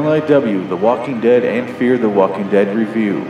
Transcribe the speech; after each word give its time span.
LIW 0.00 0.70
The 0.70 0.76
Walking 0.76 1.20
Dead 1.20 1.44
and 1.44 1.76
Fear 1.76 1.98
the 1.98 2.08
Walking 2.08 2.48
Dead 2.48 2.74
review. 2.74 3.20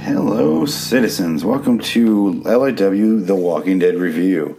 Hello, 0.00 0.64
citizens. 0.64 1.44
Welcome 1.44 1.78
to 1.78 2.42
LIW 2.42 3.26
The 3.26 3.34
Walking 3.34 3.78
Dead 3.78 3.96
review. 3.96 4.58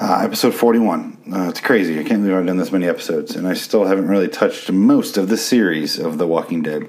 Uh, 0.00 0.20
episode 0.22 0.54
41. 0.54 1.18
Uh, 1.34 1.48
it's 1.48 1.60
crazy. 1.60 1.98
I 1.98 2.04
can't 2.04 2.22
believe 2.22 2.38
I've 2.38 2.46
done 2.46 2.56
this 2.56 2.70
many 2.70 2.86
episodes, 2.86 3.34
and 3.34 3.48
I 3.48 3.54
still 3.54 3.84
haven't 3.84 4.06
really 4.06 4.28
touched 4.28 4.70
most 4.70 5.16
of 5.16 5.28
the 5.28 5.36
series 5.36 5.98
of 5.98 6.18
The 6.18 6.26
Walking 6.28 6.62
Dead. 6.62 6.88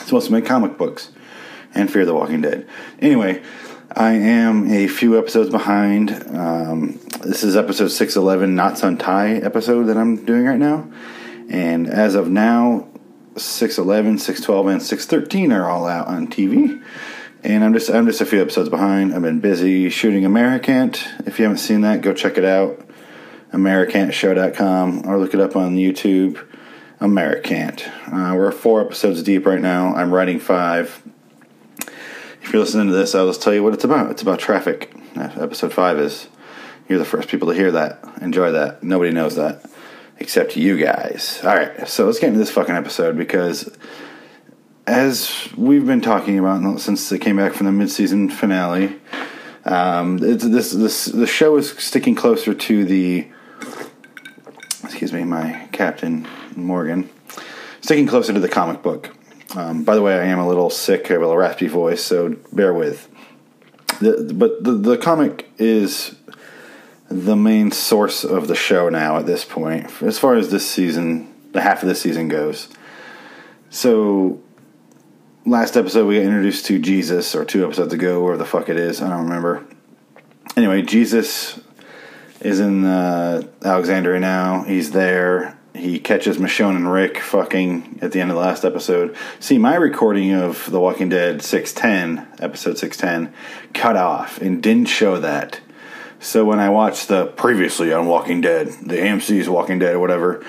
It's 0.00 0.10
mostly 0.10 0.32
my 0.32 0.40
comic 0.40 0.76
books 0.76 1.12
and 1.72 1.88
Fear 1.88 2.04
the 2.06 2.14
Walking 2.14 2.40
Dead. 2.40 2.68
Anyway, 2.98 3.44
I 3.96 4.12
am 4.12 4.70
a 4.70 4.86
few 4.86 5.18
episodes 5.18 5.50
behind. 5.50 6.12
Um, 6.36 7.00
this 7.22 7.42
is 7.42 7.56
episode 7.56 7.88
611, 7.88 8.54
Knots 8.54 8.84
Untie 8.84 9.38
episode 9.38 9.84
that 9.84 9.96
I'm 9.96 10.24
doing 10.24 10.46
right 10.46 10.58
now. 10.58 10.88
And 11.48 11.88
as 11.88 12.14
of 12.14 12.28
now, 12.28 12.88
611, 13.36 14.18
612, 14.18 14.66
and 14.68 14.80
613 14.80 15.52
are 15.52 15.68
all 15.68 15.88
out 15.88 16.06
on 16.06 16.28
TV. 16.28 16.80
And 17.42 17.64
I'm 17.64 17.72
just 17.72 17.90
I'm 17.90 18.06
just 18.06 18.20
a 18.20 18.26
few 18.26 18.40
episodes 18.40 18.68
behind. 18.68 19.12
I've 19.12 19.22
been 19.22 19.40
busy 19.40 19.90
shooting 19.90 20.24
Americant. 20.24 21.04
If 21.26 21.40
you 21.40 21.44
haven't 21.44 21.58
seen 21.58 21.80
that, 21.80 22.00
go 22.00 22.14
check 22.14 22.38
it 22.38 22.44
out. 22.44 22.86
AmericantShow.com 23.52 25.08
or 25.08 25.18
look 25.18 25.34
it 25.34 25.40
up 25.40 25.56
on 25.56 25.74
YouTube. 25.74 26.46
Americant. 27.00 27.88
Uh, 28.06 28.34
we're 28.36 28.52
four 28.52 28.82
episodes 28.82 29.22
deep 29.24 29.46
right 29.46 29.60
now. 29.60 29.94
I'm 29.94 30.14
writing 30.14 30.38
five 30.38 31.02
if 32.42 32.52
you're 32.52 32.60
listening 32.60 32.88
to 32.88 32.92
this, 32.92 33.14
I'll 33.14 33.26
just 33.26 33.42
tell 33.42 33.54
you 33.54 33.62
what 33.62 33.74
it's 33.74 33.84
about. 33.84 34.10
It's 34.10 34.22
about 34.22 34.38
traffic. 34.38 34.92
Episode 35.16 35.72
5 35.72 35.98
is. 35.98 36.28
You're 36.88 36.98
the 36.98 37.04
first 37.04 37.28
people 37.28 37.48
to 37.48 37.54
hear 37.54 37.70
that. 37.70 38.02
Enjoy 38.20 38.50
that. 38.50 38.82
Nobody 38.82 39.12
knows 39.12 39.36
that 39.36 39.64
except 40.20 40.56
you 40.56 40.76
guys. 40.76 41.40
All 41.42 41.56
right, 41.56 41.88
so 41.88 42.06
let's 42.06 42.20
get 42.20 42.28
into 42.28 42.38
this 42.38 42.50
fucking 42.50 42.74
episode 42.74 43.16
because 43.16 43.74
as 44.86 45.48
we've 45.56 45.86
been 45.86 46.02
talking 46.02 46.38
about 46.38 46.80
since 46.80 47.08
they 47.08 47.18
came 47.18 47.36
back 47.36 47.54
from 47.54 47.66
the 47.66 47.72
mid-season 47.72 48.28
finale, 48.28 49.00
um, 49.64 50.18
this 50.18 50.72
this 50.72 51.06
the 51.06 51.26
show 51.26 51.56
is 51.56 51.70
sticking 51.70 52.14
closer 52.14 52.54
to 52.54 52.84
the 52.84 53.28
excuse 54.84 55.12
me, 55.12 55.24
my 55.24 55.68
captain 55.72 56.26
Morgan, 56.54 57.08
sticking 57.80 58.06
closer 58.06 58.32
to 58.32 58.40
the 58.40 58.48
comic 58.48 58.82
book. 58.82 59.16
Um, 59.56 59.82
by 59.82 59.94
the 59.94 60.02
way, 60.02 60.14
I 60.14 60.26
am 60.26 60.38
a 60.38 60.46
little 60.46 60.70
sick. 60.70 61.10
I 61.10 61.14
have 61.14 61.22
a 61.22 61.26
little 61.26 61.36
raspy 61.36 61.66
voice, 61.66 62.02
so 62.02 62.36
bear 62.52 62.72
with. 62.72 63.08
The, 64.00 64.32
but 64.32 64.62
the, 64.62 64.72
the 64.72 64.96
comic 64.96 65.50
is 65.58 66.16
the 67.08 67.36
main 67.36 67.72
source 67.72 68.22
of 68.24 68.46
the 68.46 68.54
show 68.54 68.88
now 68.88 69.18
at 69.18 69.26
this 69.26 69.44
point, 69.44 69.90
as 70.02 70.18
far 70.18 70.36
as 70.36 70.50
this 70.50 70.68
season, 70.68 71.34
the 71.52 71.60
half 71.60 71.82
of 71.82 71.88
this 71.88 72.00
season 72.00 72.28
goes. 72.28 72.68
So, 73.68 74.40
last 75.44 75.76
episode 75.76 76.06
we 76.06 76.16
got 76.16 76.24
introduced 76.24 76.66
to 76.66 76.78
Jesus, 76.78 77.34
or 77.34 77.44
two 77.44 77.64
episodes 77.64 77.92
ago, 77.92 78.22
where 78.22 78.36
the 78.36 78.44
fuck 78.44 78.68
it 78.68 78.76
is, 78.76 79.02
I 79.02 79.08
don't 79.08 79.24
remember. 79.24 79.66
Anyway, 80.56 80.82
Jesus 80.82 81.60
is 82.40 82.60
in 82.60 82.84
uh, 82.84 83.42
Alexandria 83.62 84.20
now. 84.20 84.62
He's 84.62 84.92
there 84.92 85.59
he 85.74 85.98
catches 85.98 86.38
Michonne 86.38 86.76
and 86.76 86.90
Rick 86.90 87.18
fucking 87.18 88.00
at 88.02 88.12
the 88.12 88.20
end 88.20 88.30
of 88.30 88.36
the 88.36 88.42
last 88.42 88.64
episode. 88.64 89.16
See, 89.38 89.58
my 89.58 89.74
recording 89.76 90.32
of 90.32 90.70
The 90.70 90.80
Walking 90.80 91.08
Dead 91.08 91.42
610, 91.42 92.42
episode 92.42 92.78
610, 92.78 93.32
cut 93.72 93.96
off 93.96 94.40
and 94.40 94.62
didn't 94.62 94.88
show 94.88 95.18
that. 95.20 95.60
So 96.18 96.44
when 96.44 96.58
I 96.58 96.68
watched 96.68 97.08
the 97.08 97.26
previously 97.26 97.92
on 97.92 98.06
Walking 98.06 98.40
Dead, 98.40 98.68
the 98.82 98.96
AMC's 98.96 99.48
Walking 99.48 99.78
Dead 99.78 99.94
or 99.94 100.00
whatever, 100.00 100.44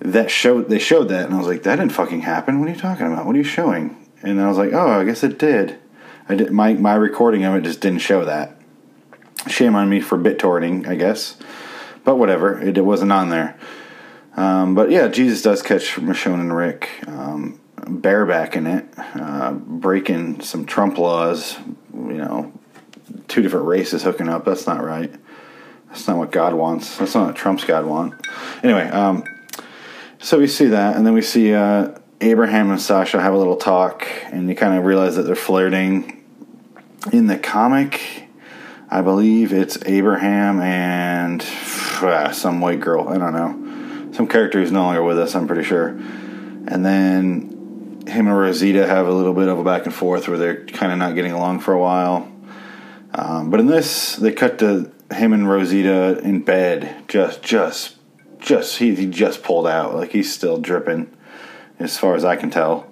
that 0.00 0.30
showed 0.30 0.68
they 0.68 0.78
showed 0.78 1.08
that 1.08 1.26
and 1.26 1.34
I 1.34 1.38
was 1.38 1.46
like, 1.46 1.62
that 1.62 1.76
didn't 1.76 1.92
fucking 1.92 2.22
happen. 2.22 2.60
What 2.60 2.68
are 2.68 2.72
you 2.72 2.78
talking 2.78 3.06
about? 3.06 3.24
What 3.24 3.34
are 3.34 3.38
you 3.38 3.44
showing? 3.44 4.06
And 4.22 4.40
I 4.40 4.48
was 4.48 4.58
like, 4.58 4.72
oh, 4.72 5.00
I 5.00 5.04
guess 5.04 5.22
it 5.22 5.38
did. 5.38 5.78
I 6.28 6.34
did 6.34 6.50
my 6.50 6.74
my 6.74 6.94
recording 6.94 7.44
of 7.44 7.54
it 7.54 7.62
just 7.62 7.80
didn't 7.80 8.00
show 8.00 8.24
that. 8.24 8.60
Shame 9.46 9.76
on 9.76 9.88
me 9.88 10.00
for 10.00 10.18
bit 10.18 10.38
torrenting, 10.38 10.86
I 10.86 10.94
guess. 10.94 11.36
But 12.04 12.16
whatever, 12.16 12.60
it, 12.60 12.76
it 12.76 12.84
wasn't 12.84 13.12
on 13.12 13.30
there. 13.30 13.56
Um, 14.36 14.74
but 14.74 14.90
yeah, 14.90 15.08
Jesus 15.08 15.42
does 15.42 15.62
catch 15.62 15.96
Michonne 15.96 16.40
and 16.40 16.54
Rick 16.54 16.90
um, 17.06 17.60
barebacking 17.76 18.78
it, 18.78 18.86
uh, 19.20 19.52
breaking 19.52 20.40
some 20.40 20.66
Trump 20.66 20.98
laws. 20.98 21.56
You 21.92 22.18
know, 22.18 22.52
two 23.28 23.42
different 23.42 23.66
races 23.66 24.02
hooking 24.02 24.28
up. 24.28 24.44
That's 24.44 24.66
not 24.66 24.82
right. 24.82 25.12
That's 25.88 26.08
not 26.08 26.16
what 26.16 26.32
God 26.32 26.54
wants. 26.54 26.98
That's 26.98 27.14
not 27.14 27.26
what 27.26 27.36
Trump's 27.36 27.64
God 27.64 27.86
want. 27.86 28.14
Anyway, 28.64 28.88
um, 28.88 29.22
so 30.18 30.38
we 30.38 30.48
see 30.48 30.66
that, 30.66 30.96
and 30.96 31.06
then 31.06 31.14
we 31.14 31.22
see 31.22 31.54
uh, 31.54 31.96
Abraham 32.20 32.70
and 32.70 32.80
Sasha 32.80 33.20
have 33.20 33.32
a 33.32 33.38
little 33.38 33.56
talk, 33.56 34.08
and 34.24 34.48
you 34.48 34.56
kind 34.56 34.76
of 34.76 34.84
realize 34.84 35.14
that 35.16 35.22
they're 35.22 35.36
flirting. 35.36 36.22
In 37.12 37.26
the 37.26 37.38
comic, 37.38 38.28
I 38.90 39.02
believe 39.02 39.52
it's 39.52 39.78
Abraham 39.84 40.60
and 40.60 41.42
uh, 42.00 42.32
some 42.32 42.60
white 42.60 42.80
girl. 42.80 43.08
I 43.08 43.18
don't 43.18 43.34
know 43.34 43.63
some 44.14 44.28
character 44.28 44.60
who's 44.60 44.72
no 44.72 44.82
longer 44.82 45.02
with 45.02 45.18
us, 45.18 45.34
I'm 45.34 45.46
pretty 45.46 45.64
sure. 45.64 45.88
And 45.88 46.84
then 46.84 48.04
him 48.06 48.28
and 48.28 48.38
Rosita 48.38 48.86
have 48.86 49.06
a 49.06 49.12
little 49.12 49.34
bit 49.34 49.48
of 49.48 49.58
a 49.58 49.64
back 49.64 49.86
and 49.86 49.94
forth 49.94 50.28
where 50.28 50.38
they're 50.38 50.64
kind 50.66 50.92
of 50.92 50.98
not 50.98 51.14
getting 51.14 51.32
along 51.32 51.60
for 51.60 51.72
a 51.72 51.78
while. 51.78 52.30
Um, 53.12 53.50
but 53.50 53.60
in 53.60 53.66
this, 53.66 54.16
they 54.16 54.32
cut 54.32 54.58
to 54.60 54.90
him 55.12 55.32
and 55.32 55.48
Rosita 55.48 56.18
in 56.20 56.42
bed, 56.42 57.04
just, 57.08 57.42
just, 57.42 57.96
just, 58.38 58.78
he, 58.78 58.94
he 58.94 59.06
just 59.06 59.42
pulled 59.42 59.66
out. 59.66 59.94
Like 59.94 60.12
he's 60.12 60.32
still 60.32 60.58
dripping, 60.58 61.14
as 61.78 61.98
far 61.98 62.14
as 62.14 62.24
I 62.24 62.36
can 62.36 62.50
tell. 62.50 62.90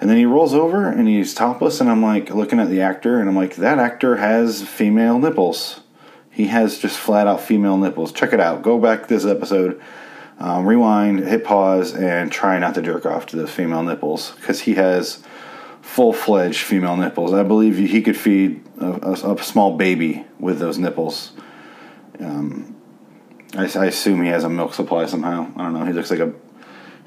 And 0.00 0.10
then 0.10 0.16
he 0.16 0.24
rolls 0.24 0.52
over 0.54 0.88
and 0.88 1.06
he's 1.08 1.34
topless, 1.34 1.80
and 1.80 1.88
I'm 1.90 2.02
like 2.02 2.30
looking 2.30 2.58
at 2.60 2.68
the 2.68 2.82
actor, 2.82 3.20
and 3.20 3.28
I'm 3.28 3.36
like, 3.36 3.56
that 3.56 3.78
actor 3.78 4.16
has 4.16 4.62
female 4.62 5.18
nipples. 5.18 5.80
He 6.30 6.46
has 6.46 6.78
just 6.78 6.98
flat 6.98 7.26
out 7.26 7.40
female 7.40 7.76
nipples. 7.76 8.10
Check 8.10 8.32
it 8.32 8.40
out. 8.40 8.62
Go 8.62 8.78
back 8.78 9.06
this 9.06 9.24
episode 9.24 9.80
um, 10.42 10.66
rewind, 10.66 11.20
hit 11.20 11.44
pause, 11.44 11.94
and 11.94 12.30
try 12.32 12.58
not 12.58 12.74
to 12.74 12.82
jerk 12.82 13.06
off 13.06 13.26
to 13.26 13.36
the 13.36 13.46
female 13.46 13.84
nipples 13.84 14.32
because 14.32 14.60
he 14.60 14.74
has 14.74 15.22
full 15.82 16.12
fledged 16.12 16.62
female 16.62 16.96
nipples. 16.96 17.32
I 17.32 17.44
believe 17.44 17.78
he 17.78 18.02
could 18.02 18.16
feed 18.16 18.60
a, 18.80 19.10
a, 19.10 19.34
a 19.34 19.42
small 19.42 19.76
baby 19.76 20.24
with 20.40 20.58
those 20.58 20.78
nipples. 20.78 21.32
Um, 22.18 22.74
I, 23.56 23.70
I, 23.78 23.86
assume 23.86 24.22
he 24.22 24.30
has 24.30 24.42
a 24.42 24.48
milk 24.48 24.74
supply 24.74 25.06
somehow. 25.06 25.52
I 25.56 25.62
don't 25.62 25.74
know. 25.74 25.84
He 25.84 25.92
looks 25.92 26.10
like 26.10 26.20
a 26.20 26.32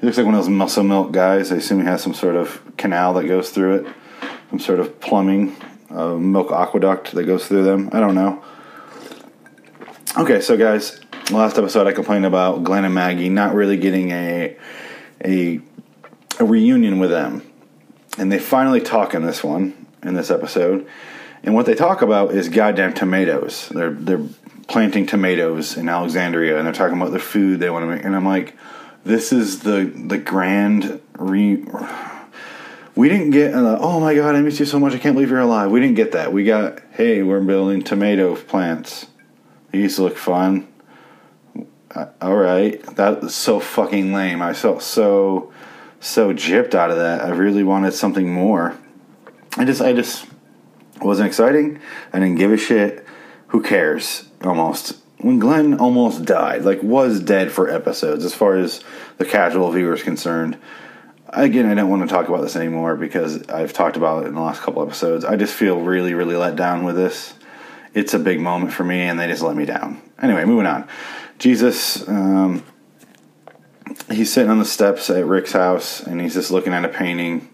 he 0.00 0.06
looks 0.06 0.16
like 0.16 0.24
one 0.24 0.34
of 0.34 0.40
those 0.40 0.48
muscle 0.48 0.84
milk 0.84 1.12
guys. 1.12 1.52
I 1.52 1.56
assume 1.56 1.80
he 1.80 1.86
has 1.86 2.02
some 2.02 2.14
sort 2.14 2.36
of 2.36 2.62
canal 2.78 3.12
that 3.14 3.24
goes 3.24 3.50
through 3.50 3.76
it, 3.76 3.94
some 4.48 4.60
sort 4.60 4.80
of 4.80 4.98
plumbing, 5.00 5.56
uh, 5.90 6.14
milk 6.14 6.52
aqueduct 6.52 7.12
that 7.12 7.24
goes 7.24 7.46
through 7.46 7.64
them. 7.64 7.90
I 7.92 8.00
don't 8.00 8.14
know. 8.14 8.42
Okay, 10.18 10.40
so 10.40 10.56
guys, 10.56 11.00
last 11.30 11.58
episode 11.58 11.86
I 11.86 11.92
complained 11.92 12.24
about 12.24 12.64
Glenn 12.64 12.84
and 12.84 12.94
Maggie 12.94 13.28
not 13.28 13.54
really 13.54 13.76
getting 13.76 14.10
a 14.10 14.56
a, 15.24 15.60
a 16.38 16.44
reunion 16.44 16.98
with 16.98 17.10
them, 17.10 17.42
and 18.18 18.30
they 18.30 18.38
finally 18.38 18.80
talk 18.80 19.14
in 19.14 19.24
this 19.24 19.42
one 19.42 19.86
in 20.02 20.14
this 20.14 20.30
episode. 20.30 20.86
And 21.42 21.54
what 21.54 21.66
they 21.66 21.74
talk 21.74 22.02
about 22.02 22.32
is 22.32 22.48
goddamn 22.48 22.94
tomatoes. 22.94 23.68
They're 23.70 23.90
they're 23.90 24.24
planting 24.68 25.06
tomatoes 25.06 25.76
in 25.76 25.88
Alexandria, 25.88 26.58
and 26.58 26.66
they're 26.66 26.74
talking 26.74 27.00
about 27.00 27.12
the 27.12 27.18
food 27.18 27.60
they 27.60 27.70
want 27.70 27.84
to 27.84 27.86
make. 27.86 28.04
And 28.04 28.14
I'm 28.14 28.26
like, 28.26 28.56
this 29.04 29.32
is 29.32 29.60
the 29.60 29.84
the 29.84 30.18
grand 30.18 31.00
re. 31.18 31.64
We 32.94 33.10
didn't 33.10 33.32
get, 33.32 33.52
uh, 33.52 33.76
oh 33.78 34.00
my 34.00 34.14
god, 34.14 34.34
I 34.34 34.40
miss 34.40 34.58
you 34.58 34.64
so 34.64 34.80
much. 34.80 34.94
I 34.94 34.98
can't 34.98 35.14
believe 35.14 35.28
you're 35.28 35.38
alive. 35.38 35.70
We 35.70 35.80
didn't 35.80 35.96
get 35.96 36.12
that. 36.12 36.32
We 36.32 36.44
got, 36.44 36.80
hey, 36.92 37.22
we're 37.22 37.42
building 37.42 37.82
tomato 37.82 38.34
plants. 38.36 39.08
These 39.70 39.98
look 39.98 40.16
fun 40.16 40.66
Uh, 41.94 42.06
all 42.20 42.36
right, 42.36 42.82
that 42.96 43.22
was 43.22 43.34
so 43.34 43.60
fucking 43.60 44.12
lame. 44.12 44.42
I 44.42 44.52
felt 44.52 44.82
so 44.82 45.52
so 46.00 46.32
gypped 46.32 46.74
out 46.74 46.90
of 46.90 46.98
that. 46.98 47.22
I 47.22 47.30
really 47.30 47.64
wanted 47.64 47.92
something 47.92 48.32
more. 48.32 48.76
I 49.56 49.64
just 49.64 49.80
I 49.80 49.92
just 49.92 50.26
wasn't 51.00 51.28
exciting. 51.28 51.80
I 52.12 52.18
didn't 52.18 52.36
give 52.36 52.52
a 52.52 52.56
shit. 52.56 53.06
Who 53.48 53.62
cares? 53.62 54.28
Almost 54.42 54.98
when 55.18 55.38
Glenn 55.38 55.74
almost 55.74 56.24
died, 56.24 56.62
like 56.62 56.82
was 56.82 57.20
dead 57.20 57.50
for 57.50 57.70
episodes, 57.70 58.24
as 58.24 58.34
far 58.34 58.56
as 58.56 58.82
the 59.18 59.24
casual 59.24 59.70
viewer 59.70 59.94
is 59.94 60.02
concerned. 60.02 60.58
Again, 61.30 61.66
I 61.66 61.74
don't 61.74 61.90
want 61.90 62.02
to 62.02 62.08
talk 62.08 62.28
about 62.28 62.42
this 62.42 62.56
anymore 62.56 62.96
because 62.96 63.48
I've 63.48 63.72
talked 63.72 63.96
about 63.96 64.24
it 64.24 64.28
in 64.28 64.34
the 64.34 64.40
last 64.40 64.62
couple 64.62 64.82
episodes. 64.82 65.24
I 65.24 65.36
just 65.36 65.54
feel 65.54 65.80
really, 65.80 66.14
really 66.14 66.36
let 66.36 66.56
down 66.56 66.84
with 66.84 66.96
this. 66.96 67.34
It's 67.94 68.14
a 68.14 68.18
big 68.18 68.40
moment 68.40 68.72
for 68.72 68.84
me, 68.84 69.00
and 69.00 69.18
they 69.18 69.26
just 69.26 69.42
let 69.42 69.56
me 69.56 69.64
down. 69.64 70.00
Anyway, 70.20 70.44
moving 70.44 70.66
on. 70.66 70.86
Jesus, 71.38 72.06
um, 72.08 72.64
he's 74.10 74.32
sitting 74.32 74.50
on 74.50 74.58
the 74.58 74.64
steps 74.64 75.10
at 75.10 75.24
Rick's 75.26 75.52
house 75.52 76.00
and 76.00 76.20
he's 76.20 76.34
just 76.34 76.50
looking 76.50 76.72
at 76.72 76.84
a 76.84 76.88
painting. 76.88 77.48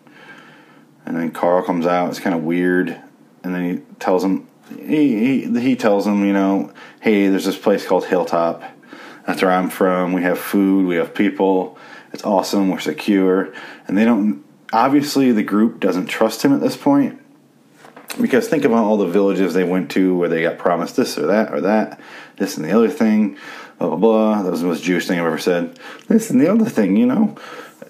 And 1.04 1.16
then 1.16 1.32
Carl 1.32 1.62
comes 1.64 1.86
out. 1.86 2.10
It's 2.10 2.20
kind 2.20 2.34
of 2.34 2.42
weird. 2.42 3.00
And 3.42 3.54
then 3.54 3.64
he 3.64 3.82
tells 3.98 4.22
him, 4.22 4.46
he, 4.78 5.44
he, 5.44 5.60
he 5.60 5.76
tells 5.76 6.06
him, 6.06 6.24
you 6.24 6.32
know, 6.32 6.72
hey, 7.00 7.28
there's 7.28 7.44
this 7.44 7.58
place 7.58 7.86
called 7.86 8.06
Hilltop. 8.06 8.62
That's 9.26 9.42
where 9.42 9.50
I'm 9.50 9.70
from. 9.70 10.12
We 10.12 10.22
have 10.22 10.38
food, 10.38 10.86
we 10.86 10.96
have 10.96 11.14
people. 11.14 11.78
It's 12.12 12.24
awesome. 12.24 12.68
We're 12.68 12.80
secure. 12.80 13.52
And 13.86 13.96
they 13.96 14.04
don't, 14.04 14.44
obviously, 14.72 15.32
the 15.32 15.42
group 15.42 15.80
doesn't 15.80 16.06
trust 16.06 16.44
him 16.44 16.52
at 16.52 16.60
this 16.60 16.76
point. 16.76 17.20
Because 18.20 18.46
think 18.46 18.64
about 18.64 18.84
all 18.84 18.98
the 18.98 19.06
villages 19.06 19.54
they 19.54 19.64
went 19.64 19.90
to 19.92 20.14
where 20.14 20.28
they 20.28 20.42
got 20.42 20.58
promised 20.58 20.96
this 20.96 21.16
or 21.16 21.26
that 21.28 21.52
or 21.52 21.62
that, 21.62 21.98
this 22.36 22.58
and 22.58 22.66
the 22.66 22.72
other 22.72 22.90
thing, 22.90 23.38
blah, 23.88 23.96
blah, 23.96 23.98
blah. 23.98 24.42
That 24.42 24.50
was 24.50 24.60
the 24.60 24.66
most 24.66 24.82
Jewish 24.82 25.06
thing 25.06 25.18
I've 25.18 25.26
ever 25.26 25.38
said. 25.38 25.78
This 26.08 26.30
and 26.30 26.40
the 26.40 26.50
other 26.50 26.66
thing, 26.66 26.96
you 26.96 27.06
know? 27.06 27.36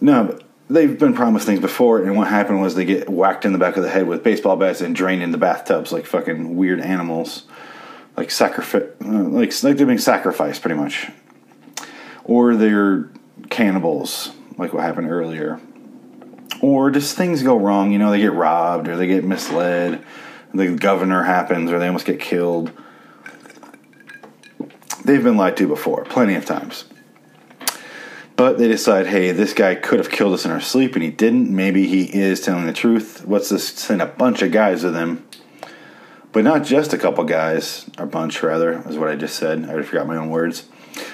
No, 0.01 0.39
they've 0.69 0.99
been 0.99 1.15
promised 1.15 1.47
things 1.47 1.61
before, 1.61 2.03
and 2.03 2.17
what 2.17 2.29
happened 2.29 2.61
was 2.61 2.75
they 2.75 2.85
get 2.85 3.09
whacked 3.09 3.45
in 3.45 3.53
the 3.53 3.59
back 3.59 3.77
of 3.77 3.83
the 3.83 3.91
head 3.91 4.07
with 4.07 4.23
baseball 4.23 4.57
bats 4.57 4.81
and 4.81 4.97
drained 4.97 5.23
into 5.23 5.39
bathtubs 5.39 5.93
like 5.93 6.07
fucking 6.07 6.57
weird 6.57 6.81
animals. 6.81 7.45
Like 8.17 8.31
sacrifice, 8.31 8.83
uh, 9.03 9.07
like, 9.07 9.63
like 9.63 9.77
they're 9.79 9.87
being 9.87 9.99
sacrificed, 9.99 10.61
pretty 10.61 10.79
much. 10.79 11.09
Or 12.25 12.57
they're 12.57 13.11
cannibals, 13.49 14.33
like 14.59 14.75
what 14.75 14.83
happened 14.83 15.11
earlier. 15.11 15.61
Or 16.61 16.91
just 16.91 17.17
things 17.17 17.43
go 17.43 17.57
wrong, 17.57 17.91
you 17.91 17.99
know, 17.99 18.11
they 18.11 18.21
get 18.21 18.35
robbed 18.35 18.87
or 18.87 18.97
they 18.97 19.07
get 19.07 19.25
misled, 19.25 20.05
the 20.53 20.77
governor 20.77 21.23
happens 21.23 21.73
or 21.73 21.79
they 21.79 21.87
almost 21.87 22.05
get 22.05 22.21
killed. 22.21 22.71
They've 25.05 25.23
been 25.23 25.37
lied 25.37 25.57
to 25.57 25.67
before, 25.67 26.05
plenty 26.05 26.35
of 26.35 26.45
times. 26.45 26.85
But 28.37 28.59
they 28.59 28.69
decide, 28.69 29.07
hey, 29.07 29.33
this 29.33 29.53
guy 29.53 29.75
could 29.75 29.99
have 29.99 30.11
killed 30.11 30.33
us 30.33 30.45
in 30.45 30.51
our 30.51 30.61
sleep 30.61 30.95
and 30.95 31.03
he 31.03 31.11
didn't. 31.11 31.55
Maybe 31.55 31.87
he 31.87 32.05
is 32.05 32.41
telling 32.41 32.67
the 32.67 32.73
truth. 32.73 33.25
What's 33.27 33.51
this? 33.51 33.69
Send 33.69 34.01
a 34.01 34.07
bunch 34.07 34.43
of 34.43 34.53
guys 34.53 34.85
with 34.85 34.97
him. 34.97 35.27
But 36.33 36.45
not 36.45 36.65
just 36.65 36.95
a 36.95 36.99
couple 36.99 37.25
guys, 37.25 37.89
a 37.99 38.07
bunch 38.07 38.43
rather, 38.43 38.83
is 38.89 38.97
what 38.97 39.09
I 39.09 39.17
just 39.17 39.37
said. 39.37 39.65
I 39.65 39.69
already 39.69 39.87
forgot 39.87 40.07
my 40.07 40.17
own 40.17 40.31
words. 40.31 40.67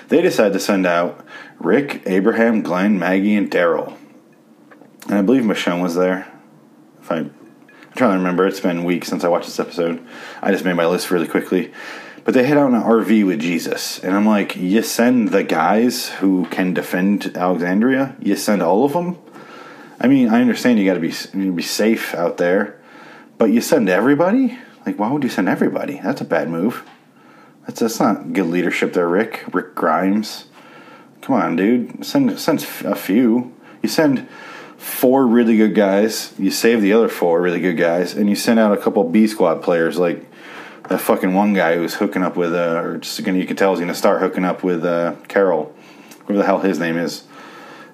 They 0.08 0.22
decide 0.22 0.52
to 0.52 0.60
send 0.60 0.86
out 0.86 1.24
Rick, 1.58 2.02
Abraham, 2.06 2.62
Glenn, 2.62 2.98
Maggie, 2.98 3.34
and 3.34 3.50
Daryl. 3.50 3.96
And 5.04 5.14
I 5.14 5.22
believe 5.22 5.42
Michonne 5.42 5.82
was 5.82 5.96
there. 5.96 6.32
If 7.00 7.10
I, 7.10 7.16
I'm 7.16 7.32
trying 7.96 8.12
to 8.12 8.18
remember, 8.18 8.46
it's 8.46 8.60
been 8.60 8.84
weeks 8.84 9.08
since 9.08 9.24
I 9.24 9.28
watched 9.28 9.46
this 9.46 9.58
episode. 9.58 10.06
I 10.40 10.52
just 10.52 10.64
made 10.64 10.74
my 10.74 10.86
list 10.86 11.10
really 11.10 11.26
quickly. 11.26 11.72
But 12.28 12.34
they 12.34 12.44
head 12.44 12.58
out 12.58 12.68
in 12.68 12.74
an 12.74 12.82
RV 12.82 13.26
with 13.26 13.40
Jesus. 13.40 14.00
And 14.00 14.14
I'm 14.14 14.26
like, 14.26 14.54
you 14.54 14.82
send 14.82 15.30
the 15.30 15.42
guys 15.42 16.10
who 16.10 16.44
can 16.50 16.74
defend 16.74 17.34
Alexandria? 17.34 18.16
You 18.20 18.36
send 18.36 18.60
all 18.60 18.84
of 18.84 18.92
them? 18.92 19.16
I 19.98 20.08
mean, 20.08 20.28
I 20.28 20.42
understand 20.42 20.78
you 20.78 20.84
got 20.84 20.92
to 20.92 21.00
be 21.00 21.14
you 21.32 21.52
be 21.52 21.62
safe 21.62 22.14
out 22.14 22.36
there, 22.36 22.78
but 23.38 23.46
you 23.46 23.62
send 23.62 23.88
everybody? 23.88 24.58
Like, 24.84 24.98
why 24.98 25.10
would 25.10 25.22
you 25.22 25.30
send 25.30 25.48
everybody? 25.48 26.00
That's 26.04 26.20
a 26.20 26.26
bad 26.26 26.50
move. 26.50 26.84
That's 27.66 27.80
that's 27.80 27.98
not 27.98 28.34
good 28.34 28.48
leadership 28.48 28.92
there, 28.92 29.08
Rick. 29.08 29.44
Rick 29.54 29.74
Grimes. 29.74 30.48
Come 31.22 31.34
on, 31.34 31.56
dude. 31.56 32.04
Send 32.04 32.38
send 32.38 32.62
a 32.84 32.94
few. 32.94 33.54
You 33.82 33.88
send 33.88 34.28
four 34.76 35.26
really 35.26 35.56
good 35.56 35.74
guys. 35.74 36.34
You 36.38 36.50
save 36.50 36.82
the 36.82 36.92
other 36.92 37.08
four 37.08 37.40
really 37.40 37.60
good 37.60 37.78
guys, 37.78 38.12
and 38.12 38.28
you 38.28 38.36
send 38.36 38.60
out 38.60 38.76
a 38.76 38.76
couple 38.76 39.02
B 39.04 39.26
squad 39.26 39.62
players 39.62 39.96
like 39.96 40.27
that 40.88 40.98
fucking 40.98 41.34
one 41.34 41.52
guy 41.52 41.76
who's 41.76 41.94
hooking 41.94 42.22
up 42.22 42.36
with 42.36 42.54
uh, 42.54 42.82
or 42.82 42.98
just 42.98 43.22
gonna 43.22 43.38
you 43.38 43.46
can 43.46 43.56
tell 43.56 43.70
he's 43.72 43.80
gonna 43.80 43.94
start 43.94 44.20
hooking 44.20 44.44
up 44.44 44.62
with 44.62 44.84
uh, 44.84 45.14
Carol, 45.28 45.74
whatever 46.22 46.38
the 46.38 46.44
hell 46.44 46.60
his 46.60 46.78
name 46.78 46.96
is. 46.96 47.24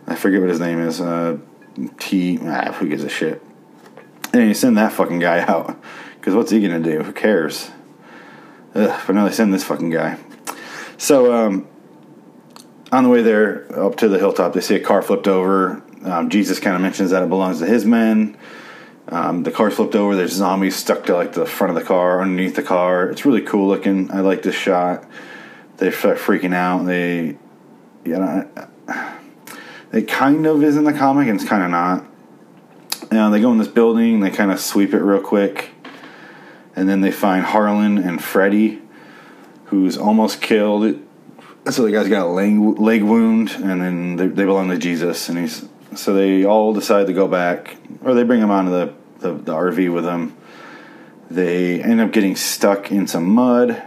I 0.07 0.15
forget 0.15 0.41
what 0.41 0.51
his 0.51 0.61
name 0.61 0.81
is. 0.81 1.01
Uh, 1.01 1.39
T. 1.99 2.39
Ah, 2.43 2.73
who 2.73 2.89
gives 2.89 3.03
a 3.03 3.09
shit? 3.09 3.43
And 4.33 4.49
you 4.49 4.55
send 4.55 4.79
that 4.79 4.93
fucking 4.93 5.19
guy 5.19 5.41
out 5.49 5.77
because 6.17 6.35
what's 6.35 6.51
he 6.51 6.61
gonna 6.61 6.81
do? 6.81 7.03
Who 7.03 7.13
cares? 7.13 7.71
Ugh, 8.75 9.01
but 9.07 9.15
no, 9.15 9.25
they 9.29 9.35
send 9.35 9.53
this 9.53 9.65
fucking 9.65 9.91
guy. 9.91 10.19
So 10.97 11.35
um, 11.35 11.69
on 12.93 13.05
the 13.05 13.11
way 13.11 13.23
there 13.23 13.67
up 13.79 13.97
to 13.97 14.09
the 14.09 14.19
hilltop, 14.19 14.53
they 14.53 14.61
see 14.61 14.77
a 14.77 14.81
car 14.81 15.03
flipped 15.03 15.29
over. 15.29 15.83
Um, 16.05 16.29
Jesus 16.29 16.61
kind 16.61 16.77
of 16.77 16.83
mentions 16.83 17.11
that 17.11 17.23
it 17.23 17.29
belongs 17.29 17.59
to 17.59 17.67
his 17.67 17.85
men. 17.85 18.37
Um, 19.09 19.43
the 19.43 19.51
car 19.51 19.71
flipped 19.71 19.95
over. 19.95 20.17
There's 20.17 20.33
zombies 20.33 20.77
stuck 20.77 21.05
to 21.07 21.15
like 21.15 21.35
the 21.35 21.47
front 21.47 21.77
of 21.77 21.83
the 21.83 21.87
car, 21.87 22.23
underneath 22.23 22.57
the 22.57 22.63
car. 22.63 23.11
It's 23.11 23.27
really 23.27 23.43
cool 23.43 23.69
looking. 23.69 24.11
I 24.11 24.21
like 24.21 24.43
this 24.43 24.55
shot. 24.55 25.05
They 25.77 25.91
start 25.91 26.19
freaking 26.19 26.55
out. 26.55 26.85
They, 26.87 27.37
you 28.05 28.19
know, 28.19 28.49
it 29.93 30.09
kind 30.09 30.47
of 30.47 30.63
is 30.63 30.77
in 30.77 30.85
the 30.85 30.93
comic, 30.93 31.29
and 31.29 31.39
it's 31.39 31.49
kind 31.49 31.63
of 31.63 31.71
not. 31.71 32.05
You 33.11 33.19
know, 33.19 33.31
they 33.31 33.41
go 33.41 33.53
in 33.53 33.59
this 33.59 33.69
building. 33.69 34.21
They 34.21 34.31
kind 34.31 34.51
of 34.51 34.59
sweep 34.59 34.95
it 34.95 35.01
real 35.01 35.21
quick, 35.21 35.71
and 36.75 36.89
then 36.89 37.01
they 37.01 37.13
find 37.13 37.45
Harlan 37.45 37.99
and 37.99 38.23
Freddy, 38.23 38.81
who's 39.67 39.99
almost 39.99 40.41
killed. 40.41 41.01
So 41.71 41.83
the 41.83 41.93
guy's 41.93 42.09
got 42.09 42.27
a 42.27 42.31
leg, 42.31 42.59
leg 42.59 43.03
wound, 43.03 43.53
and 43.53 43.81
then 43.81 44.17
they, 44.17 44.27
they 44.29 44.45
belong 44.45 44.71
to 44.71 44.79
Jesus, 44.79 45.29
and 45.29 45.39
he's 45.39 45.67
so 45.97 46.13
they 46.15 46.45
all 46.45 46.73
decide 46.73 47.07
to 47.07 47.13
go 47.13 47.29
back, 47.29 47.77
or 48.03 48.15
they 48.15 48.23
bring 48.23 48.41
him 48.41 48.51
onto 48.51 48.71
the, 48.71 48.95
the, 49.19 49.33
the 49.33 49.53
RV 49.53 49.93
with 49.93 50.05
them. 50.05 50.37
They 51.31 51.83
end 51.83 52.01
up 52.01 52.13
getting 52.13 52.37
stuck 52.37 52.91
in 52.91 53.07
some 53.07 53.27
mud, 53.27 53.83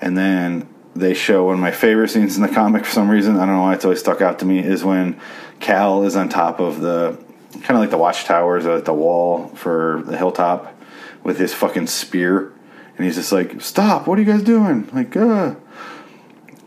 and 0.00 0.16
then 0.16 0.68
they 0.94 1.14
show 1.14 1.44
one 1.44 1.54
of 1.54 1.60
my 1.60 1.70
favorite 1.70 2.08
scenes 2.08 2.36
in 2.36 2.42
the 2.42 2.48
comic 2.48 2.84
for 2.84 2.92
some 2.92 3.08
reason. 3.08 3.36
I 3.36 3.46
don't 3.46 3.54
know 3.54 3.62
why 3.62 3.74
it's 3.74 3.84
always 3.84 4.00
stuck 4.00 4.20
out 4.20 4.40
to 4.40 4.44
me. 4.44 4.58
Is 4.58 4.84
when 4.84 5.20
Cal 5.60 6.04
is 6.04 6.16
on 6.16 6.28
top 6.28 6.60
of 6.60 6.80
the 6.80 7.18
kind 7.52 7.70
of 7.70 7.78
like 7.78 7.90
the 7.90 7.98
watchtowers 7.98 8.66
or 8.66 8.76
like 8.76 8.84
the 8.84 8.94
wall 8.94 9.48
for 9.48 10.02
the 10.06 10.16
hilltop 10.16 10.74
with 11.22 11.38
his 11.38 11.54
fucking 11.54 11.86
spear, 11.86 12.52
and 12.96 13.04
he's 13.04 13.16
just 13.16 13.32
like, 13.32 13.60
"Stop! 13.60 14.06
What 14.06 14.18
are 14.18 14.22
you 14.22 14.32
guys 14.32 14.42
doing?" 14.42 14.88
Like, 14.92 15.16
uh. 15.16 15.54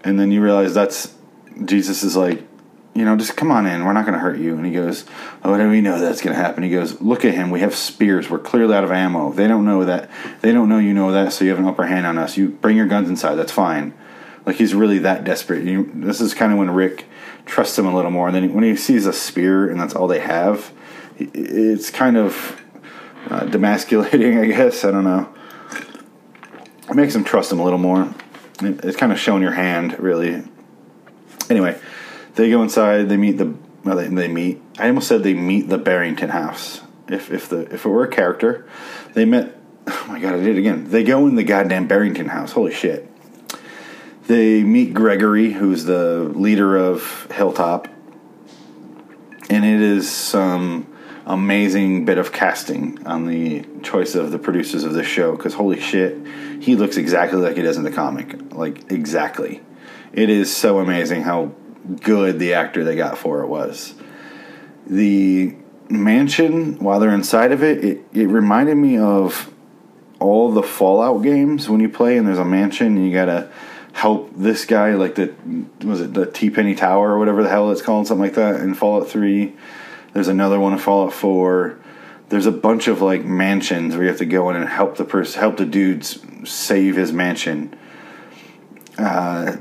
And 0.03 0.19
then 0.19 0.31
you 0.31 0.41
realize 0.41 0.73
that's 0.73 1.13
Jesus 1.63 2.03
is 2.03 2.15
like, 2.15 2.41
you 2.93 3.05
know, 3.05 3.15
just 3.15 3.37
come 3.37 3.51
on 3.51 3.65
in. 3.65 3.85
We're 3.85 3.93
not 3.93 4.05
going 4.05 4.15
to 4.15 4.19
hurt 4.19 4.37
you. 4.37 4.55
And 4.55 4.65
he 4.65 4.71
goes, 4.73 5.05
Oh, 5.43 5.57
do 5.57 5.69
we 5.69 5.81
know 5.81 5.99
that's 5.99 6.21
going 6.21 6.35
to 6.35 6.41
happen? 6.41 6.63
He 6.63 6.69
goes, 6.69 6.99
Look 6.99 7.23
at 7.23 7.33
him. 7.33 7.49
We 7.49 7.61
have 7.61 7.73
spears. 7.73 8.29
We're 8.29 8.39
clearly 8.39 8.75
out 8.75 8.83
of 8.83 8.91
ammo. 8.91 9.31
They 9.31 9.47
don't 9.47 9.63
know 9.63 9.85
that. 9.85 10.09
They 10.41 10.51
don't 10.51 10.67
know 10.67 10.77
you 10.77 10.93
know 10.93 11.11
that, 11.11 11.31
so 11.31 11.45
you 11.45 11.51
have 11.51 11.59
an 11.59 11.65
upper 11.65 11.85
hand 11.85 12.05
on 12.05 12.17
us. 12.17 12.35
You 12.35 12.49
bring 12.49 12.75
your 12.75 12.87
guns 12.87 13.09
inside. 13.09 13.35
That's 13.35 13.51
fine. 13.51 13.93
Like 14.45 14.57
he's 14.57 14.73
really 14.73 14.97
that 14.99 15.23
desperate. 15.23 15.63
You, 15.63 15.89
this 15.93 16.19
is 16.19 16.33
kind 16.33 16.51
of 16.51 16.57
when 16.57 16.69
Rick 16.71 17.05
trusts 17.45 17.77
him 17.79 17.85
a 17.85 17.95
little 17.95 18.11
more. 18.11 18.27
And 18.27 18.35
then 18.35 18.53
when 18.53 18.63
he 18.63 18.75
sees 18.75 19.05
a 19.05 19.13
spear 19.13 19.69
and 19.69 19.79
that's 19.79 19.95
all 19.95 20.07
they 20.07 20.19
have, 20.19 20.73
it's 21.17 21.89
kind 21.89 22.17
of 22.17 22.61
uh, 23.29 23.41
demasculating, 23.41 24.41
I 24.43 24.47
guess. 24.47 24.83
I 24.83 24.91
don't 24.91 25.05
know. 25.05 25.33
It 26.89 26.95
makes 26.95 27.15
him 27.15 27.23
trust 27.23 27.51
him 27.53 27.59
a 27.59 27.63
little 27.63 27.79
more. 27.79 28.13
It's 28.59 28.97
kind 28.97 29.13
of 29.13 29.19
showing 29.19 29.41
your 29.41 29.53
hand, 29.53 29.97
really. 29.97 30.43
Anyway 31.49 31.79
they 32.35 32.49
go 32.49 32.63
inside. 32.63 33.09
They 33.09 33.17
meet 33.17 33.37
the. 33.37 33.55
Well, 33.83 33.97
they, 33.97 34.07
they 34.07 34.27
meet. 34.27 34.61
I 34.77 34.87
almost 34.87 35.07
said 35.07 35.23
they 35.23 35.33
meet 35.33 35.69
the 35.69 35.77
Barrington 35.77 36.29
house. 36.29 36.81
If 37.07 37.31
if 37.31 37.49
the 37.49 37.61
if 37.73 37.85
it 37.85 37.89
were 37.89 38.03
a 38.03 38.09
character, 38.09 38.67
they 39.13 39.25
met. 39.25 39.57
Oh 39.87 40.05
my 40.07 40.19
god! 40.19 40.35
I 40.35 40.37
did 40.37 40.55
it 40.55 40.59
again. 40.59 40.89
They 40.89 41.03
go 41.03 41.27
in 41.27 41.35
the 41.35 41.43
goddamn 41.43 41.87
Barrington 41.87 42.27
house. 42.27 42.51
Holy 42.51 42.73
shit! 42.73 43.09
They 44.27 44.63
meet 44.63 44.93
Gregory, 44.93 45.51
who's 45.51 45.85
the 45.85 46.19
leader 46.35 46.77
of 46.77 47.27
Hilltop, 47.31 47.87
and 49.49 49.65
it 49.65 49.81
is 49.81 50.09
some 50.09 50.87
amazing 51.25 52.05
bit 52.05 52.17
of 52.17 52.31
casting 52.31 53.05
on 53.05 53.25
the 53.25 53.65
choice 53.83 54.15
of 54.15 54.31
the 54.31 54.39
producers 54.39 54.83
of 54.83 54.93
this 54.93 55.07
show. 55.07 55.35
Because 55.35 55.55
holy 55.55 55.79
shit, 55.79 56.17
he 56.61 56.75
looks 56.75 56.97
exactly 56.97 57.39
like 57.39 57.57
he 57.57 57.63
does 57.63 57.77
in 57.77 57.83
the 57.83 57.91
comic. 57.91 58.53
Like 58.53 58.91
exactly. 58.91 59.61
It 60.13 60.29
is 60.29 60.55
so 60.55 60.79
amazing 60.79 61.23
how 61.23 61.53
good 62.01 62.39
the 62.39 62.53
actor 62.53 62.83
they 62.83 62.95
got 62.95 63.17
for 63.17 63.41
it 63.41 63.47
was. 63.47 63.95
The 64.87 65.55
mansion, 65.89 66.79
while 66.79 66.99
they're 66.99 67.13
inside 67.13 67.51
of 67.51 67.63
it, 67.63 67.83
it, 67.83 68.05
it 68.13 68.27
reminded 68.27 68.75
me 68.75 68.97
of 68.97 69.51
all 70.19 70.51
the 70.51 70.63
Fallout 70.63 71.23
games 71.23 71.67
when 71.67 71.81
you 71.81 71.89
play 71.89 72.17
and 72.17 72.27
there's 72.27 72.37
a 72.37 72.45
mansion 72.45 72.95
and 72.95 73.05
you 73.05 73.13
gotta 73.13 73.49
help 73.93 74.31
this 74.35 74.65
guy, 74.65 74.93
like 74.93 75.15
the 75.15 75.33
was 75.83 76.01
it 76.01 76.13
the 76.13 76.25
Tenpenny 76.25 76.75
Tower 76.75 77.11
or 77.11 77.19
whatever 77.19 77.43
the 77.43 77.49
hell 77.49 77.71
it's 77.71 77.81
called, 77.81 78.07
something 78.07 78.23
like 78.23 78.35
that 78.35 78.61
in 78.61 78.73
Fallout 78.73 79.09
Three. 79.09 79.53
There's 80.13 80.27
another 80.27 80.59
one 80.59 80.73
in 80.73 80.79
Fallout 80.79 81.13
Four. 81.13 81.79
There's 82.29 82.45
a 82.45 82.51
bunch 82.51 82.87
of 82.87 83.01
like 83.01 83.25
mansions 83.25 83.93
where 83.93 84.03
you 84.03 84.09
have 84.09 84.19
to 84.19 84.25
go 84.25 84.49
in 84.49 84.55
and 84.55 84.67
help 84.67 84.97
the 84.97 85.03
person, 85.03 85.39
help 85.39 85.57
the 85.57 85.65
dudes 85.65 86.19
save 86.49 86.95
his 86.95 87.11
mansion. 87.11 87.75
Uh, 88.97 89.57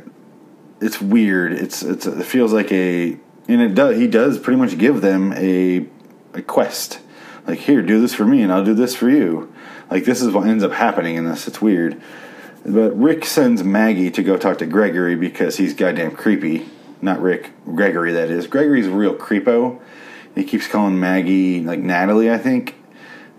it's 0.81 1.01
weird. 1.01 1.53
It's 1.53 1.83
it's 1.83 2.07
it 2.07 2.25
feels 2.25 2.53
like 2.53 2.73
a 2.73 3.17
and 3.49 3.61
it 3.61 3.75
does 3.75 3.97
he 3.97 4.07
does 4.07 4.39
pretty 4.39 4.59
much 4.59 4.79
give 4.79 5.01
them 5.01 5.33
a 5.35 5.87
a 6.35 6.43
quest. 6.43 7.01
Like 7.47 7.61
here, 7.61 7.83
do 7.83 8.01
this 8.01 8.15
for 8.15 8.25
me, 8.25 8.43
and 8.43 8.53
I'll 8.53 8.65
do 8.65 8.75
this 8.75 8.95
for 8.95 9.09
you. 9.09 9.53
Like 9.91 10.05
this 10.05 10.23
is 10.23 10.33
what 10.33 10.47
ends 10.47 10.65
up 10.65 10.73
happening 10.73 11.17
in 11.17 11.25
this. 11.25 11.49
It's 11.49 11.61
weird. 11.61 12.01
But 12.65 12.91
Rick 12.93 13.25
sends 13.25 13.65
Maggie 13.65 14.11
to 14.11 14.23
go 14.23 14.37
talk 14.37 14.59
to 14.59 14.67
Gregory 14.67 15.17
because 15.17 15.57
he's 15.57 15.75
goddamn 15.75 16.13
creepy. 16.13 16.69
Not 17.01 17.21
Rick, 17.21 17.53
Gregory. 17.65 18.13
That 18.13 18.31
is. 18.31 18.47
Gregory's 18.47 18.87
a 18.87 18.91
real 18.91 19.15
creepo. 19.15 19.81
He 20.35 20.45
keeps 20.45 20.69
calling 20.69 21.01
Maggie 21.01 21.63
like 21.63 21.81
Natalie. 21.81 22.31
I 22.31 22.39
think 22.39 22.77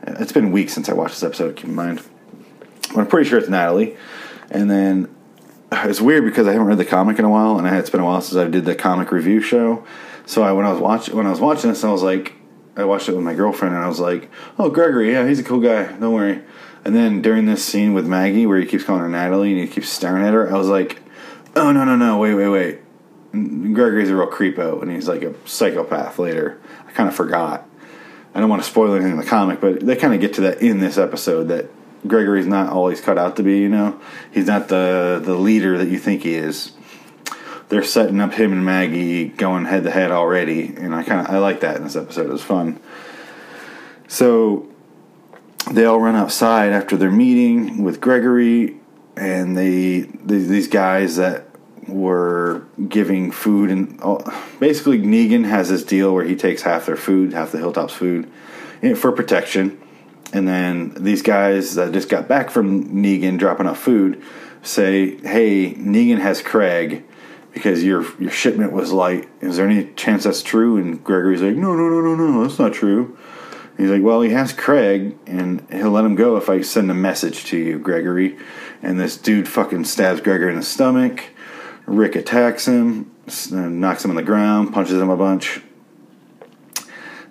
it's 0.04 0.32
been 0.32 0.52
weeks 0.52 0.74
since 0.74 0.90
I 0.90 0.94
watched 0.94 1.16
this 1.16 1.24
episode. 1.24 1.56
Keep 1.56 1.66
in 1.66 1.76
mind, 1.76 2.02
but 2.90 3.02
I'm 3.02 3.08
pretty 3.08 3.30
sure 3.30 3.40
it's 3.40 3.50
Natalie. 3.50 3.96
And 4.50 4.70
then 4.70 5.16
it's 5.72 6.02
weird 6.02 6.26
because 6.26 6.48
I 6.48 6.52
haven't 6.52 6.68
read 6.68 6.78
the 6.78 6.86
comic 6.86 7.18
in 7.20 7.26
a 7.26 7.30
while, 7.30 7.58
and 7.58 7.68
it's 7.68 7.90
been 7.90 8.02
a 8.02 8.06
while 8.06 8.22
since 8.22 8.38
I 8.38 8.48
did 8.48 8.66
the 8.66 8.76
comic 8.76 9.12
review 9.12 9.42
show. 9.42 9.86
So 10.26 10.44
I 10.44 10.52
when 10.52 10.66
I 10.66 10.72
was 10.72 10.82
watching 10.82 11.16
when 11.16 11.26
I 11.26 11.30
was 11.30 11.40
watching 11.40 11.70
this, 11.70 11.84
I 11.84 11.92
was 11.92 12.04
like, 12.04 12.34
I 12.76 12.84
watched 12.84 13.10
it 13.10 13.16
with 13.16 13.24
my 13.24 13.34
girlfriend, 13.34 13.76
and 13.76 13.84
I 13.84 13.88
was 13.88 14.00
like, 14.00 14.30
"Oh, 14.60 14.70
Gregory, 14.70 15.12
yeah, 15.12 15.28
he's 15.28 15.40
a 15.40 15.44
cool 15.44 15.60
guy. 15.60 15.92
Don't 15.94 16.14
worry." 16.14 16.42
And 16.84 16.96
then 16.96 17.22
during 17.22 17.46
this 17.46 17.64
scene 17.64 17.94
with 17.94 18.08
Maggie, 18.08 18.46
where 18.46 18.60
he 18.60 18.66
keeps 18.66 18.84
calling 18.84 19.02
her 19.02 19.10
Natalie 19.10 19.52
and 19.52 19.62
he 19.62 19.68
keeps 19.68 19.90
staring 19.90 20.24
at 20.24 20.34
her, 20.34 20.54
I 20.54 20.58
was 20.58 20.68
like, 20.68 21.00
"Oh 21.56 21.72
no, 21.72 21.86
no, 21.86 21.96
no! 21.96 22.18
Wait, 22.18 22.36
wait, 22.36 22.50
wait! 22.50 22.80
Gregory's 23.74 24.10
a 24.10 24.16
real 24.16 24.28
creepo, 24.28 24.82
and 24.82 24.92
he's 24.92 25.08
like 25.08 25.24
a 25.24 25.34
psychopath." 25.48 26.20
Later, 26.20 26.60
I 26.88 26.92
kind 26.92 27.08
of 27.08 27.16
forgot. 27.16 27.68
I 28.34 28.40
don't 28.40 28.50
want 28.50 28.64
to 28.64 28.70
spoil 28.70 28.94
anything 28.94 29.12
in 29.12 29.18
the 29.18 29.26
comic, 29.26 29.60
but 29.60 29.82
they 29.82 29.96
kind 29.96 30.14
of 30.14 30.22
get 30.22 30.34
to 30.36 30.42
that 30.42 30.62
in 30.62 30.80
this 30.80 30.98
episode 30.98 31.50
that 31.50 31.70
Gregory's 32.08 32.48
not 32.48 32.70
always 32.70 33.02
cut 33.02 33.18
out 33.18 33.36
to 33.38 33.44
be. 33.44 33.60
You 33.60 33.70
know, 33.70 34.00
he's 34.32 34.48
not 34.48 34.68
the 34.68 35.22
the 35.24 35.36
leader 35.36 35.78
that 35.78 35.90
you 35.90 35.98
think 35.98 36.24
he 36.24 36.36
is. 36.36 36.74
They're 37.70 37.84
setting 37.84 38.20
up 38.20 38.34
him 38.34 38.52
and 38.52 38.66
Maggie 38.66 39.30
going 39.30 39.66
head 39.66 39.84
to 39.84 39.92
head 39.92 40.12
already, 40.12 40.76
and 40.76 40.94
I 40.94 41.04
kind 41.04 41.22
of 41.26 41.34
I 41.34 41.38
like 41.38 41.62
that 41.62 41.78
in 41.78 41.84
this 41.84 41.96
episode. 41.96 42.28
It 42.28 42.32
was 42.32 42.44
fun. 42.44 42.80
So 44.08 44.68
they 45.72 45.86
all 45.86 46.00
run 46.00 46.16
outside 46.16 46.74
after 46.74 46.98
their 46.98 47.12
meeting 47.12 47.84
with 47.84 48.02
Gregory, 48.02 48.78
and 49.16 49.58
they 49.58 50.02
these 50.02 50.68
guys 50.68 51.16
that 51.18 51.48
were 51.88 52.64
giving 52.88 53.32
food 53.32 53.70
and 53.72 54.00
basically 54.60 55.00
Negan 55.00 55.46
has 55.46 55.70
this 55.70 55.84
deal 55.84 56.14
where 56.14 56.24
he 56.24 56.36
takes 56.36 56.62
half 56.62 56.86
their 56.86 56.96
food, 56.96 57.34
half 57.34 57.52
the 57.52 57.58
Hilltops 57.58 57.94
food, 57.94 58.32
for 58.96 59.12
protection 59.12 59.81
and 60.34 60.48
then 60.48 60.94
these 60.96 61.22
guys 61.22 61.76
that 61.76 61.92
just 61.92 62.10
got 62.10 62.28
back 62.28 62.50
from 62.50 62.90
Negan 62.90 63.38
dropping 63.38 63.68
off 63.68 63.80
food 63.80 64.22
say, 64.62 65.18
"Hey, 65.18 65.74
Negan 65.74 66.20
has 66.20 66.42
Craig 66.42 67.04
because 67.54 67.84
your 67.84 68.06
your 68.20 68.32
shipment 68.32 68.72
was 68.72 68.92
light. 68.92 69.28
Is 69.42 69.58
there 69.58 69.68
any 69.68 69.92
chance 69.96 70.24
that's 70.24 70.44
true?" 70.44 70.78
And 70.78 71.04
Gregory's 71.04 71.42
like, 71.42 71.56
"No, 71.56 71.76
no, 71.76 71.90
no, 71.90 72.02
no, 72.02 72.16
no, 72.16 72.44
that's 72.44 72.60
not 72.60 72.74
true." 72.74 73.18
He's 73.78 73.90
like, 73.90 74.04
"Well, 74.04 74.22
he 74.22 74.30
has 74.32 74.54
Craig, 74.54 75.18
and 75.26 75.66
he'll 75.72 75.92
let 75.92 76.06
him 76.06 76.16
go 76.16 76.38
if 76.38 76.50
I 76.50 76.62
send 76.62 76.92
a 76.92 76.94
message 76.96 77.46
to 77.46 77.58
you, 77.58 77.80
Gregory." 77.80 78.38
And 78.82 79.00
this 79.00 79.18
dude 79.18 79.48
fucking 79.48 79.86
stabs 79.86 80.22
Gregory 80.22 80.52
in 80.52 80.60
the 80.60 80.66
stomach. 80.66 81.24
Rick 81.86 82.16
attacks 82.16 82.68
him, 82.68 83.12
knocks 83.52 84.06
him 84.06 84.12
on 84.12 84.16
the 84.16 84.24
ground, 84.24 84.74
punches 84.74 85.02
him 85.02 85.10
a 85.10 85.18
bunch. 85.18 85.62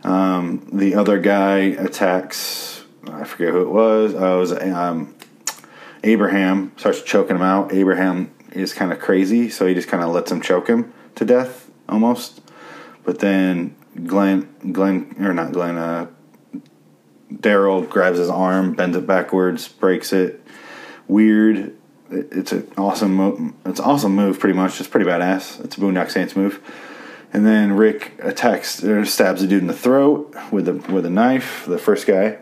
Um, 0.02 0.66
the 0.72 0.94
other 0.94 1.18
guy 1.18 1.58
attacks 1.58 2.79
I 3.08 3.24
forget 3.24 3.52
who 3.52 3.62
it 3.62 3.70
was. 3.70 4.14
Uh, 4.14 4.34
it 4.34 4.38
was 4.38 4.52
um, 4.52 5.14
Abraham 6.02 6.72
starts 6.76 7.02
choking 7.02 7.36
him 7.36 7.42
out. 7.42 7.72
Abraham 7.72 8.32
is 8.52 8.74
kind 8.74 8.92
of 8.92 8.98
crazy, 8.98 9.48
so 9.48 9.66
he 9.66 9.74
just 9.74 9.88
kind 9.88 10.02
of 10.02 10.10
lets 10.10 10.30
him 10.30 10.40
choke 10.40 10.68
him 10.68 10.92
to 11.16 11.24
death 11.24 11.70
almost. 11.88 12.40
But 13.04 13.18
then 13.20 13.76
Glenn, 14.04 14.54
Glenn 14.72 15.14
or 15.20 15.34
not 15.34 15.52
Glenn, 15.52 15.76
uh, 15.76 16.08
Daryl 17.32 17.88
grabs 17.88 18.18
his 18.18 18.28
arm, 18.28 18.74
bends 18.74 18.96
it 18.96 19.06
backwards, 19.06 19.68
breaks 19.68 20.12
it. 20.12 20.44
Weird. 21.06 21.76
It's 22.10 22.52
an 22.52 22.70
awesome. 22.76 23.56
It's 23.64 23.78
an 23.78 23.84
awesome 23.84 24.14
move. 24.14 24.40
Pretty 24.40 24.56
much. 24.56 24.80
It's 24.80 24.88
pretty 24.88 25.08
badass. 25.08 25.64
It's 25.64 25.76
a 25.76 25.80
Boondock 25.80 26.10
Saints 26.10 26.34
move. 26.34 26.60
And 27.32 27.46
then 27.46 27.72
Rick 27.74 28.14
attacks 28.20 28.82
or 28.82 29.04
stabs 29.04 29.42
the 29.42 29.46
dude 29.46 29.62
in 29.62 29.68
the 29.68 29.74
throat 29.74 30.34
with 30.50 30.66
a 30.68 30.72
with 30.92 31.06
a 31.06 31.10
knife. 31.10 31.64
The 31.66 31.78
first 31.78 32.06
guy 32.06 32.38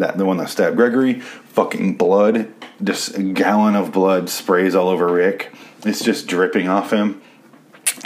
that 0.00 0.18
the 0.18 0.24
one 0.24 0.38
that 0.38 0.48
stabbed 0.48 0.76
Gregory, 0.76 1.20
fucking 1.20 1.96
blood, 1.96 2.52
just 2.82 3.16
a 3.16 3.22
gallon 3.22 3.76
of 3.76 3.92
blood 3.92 4.28
sprays 4.28 4.74
all 4.74 4.88
over 4.88 5.12
Rick. 5.12 5.52
It's 5.84 6.02
just 6.02 6.26
dripping 6.26 6.68
off 6.68 6.92
him. 6.92 7.20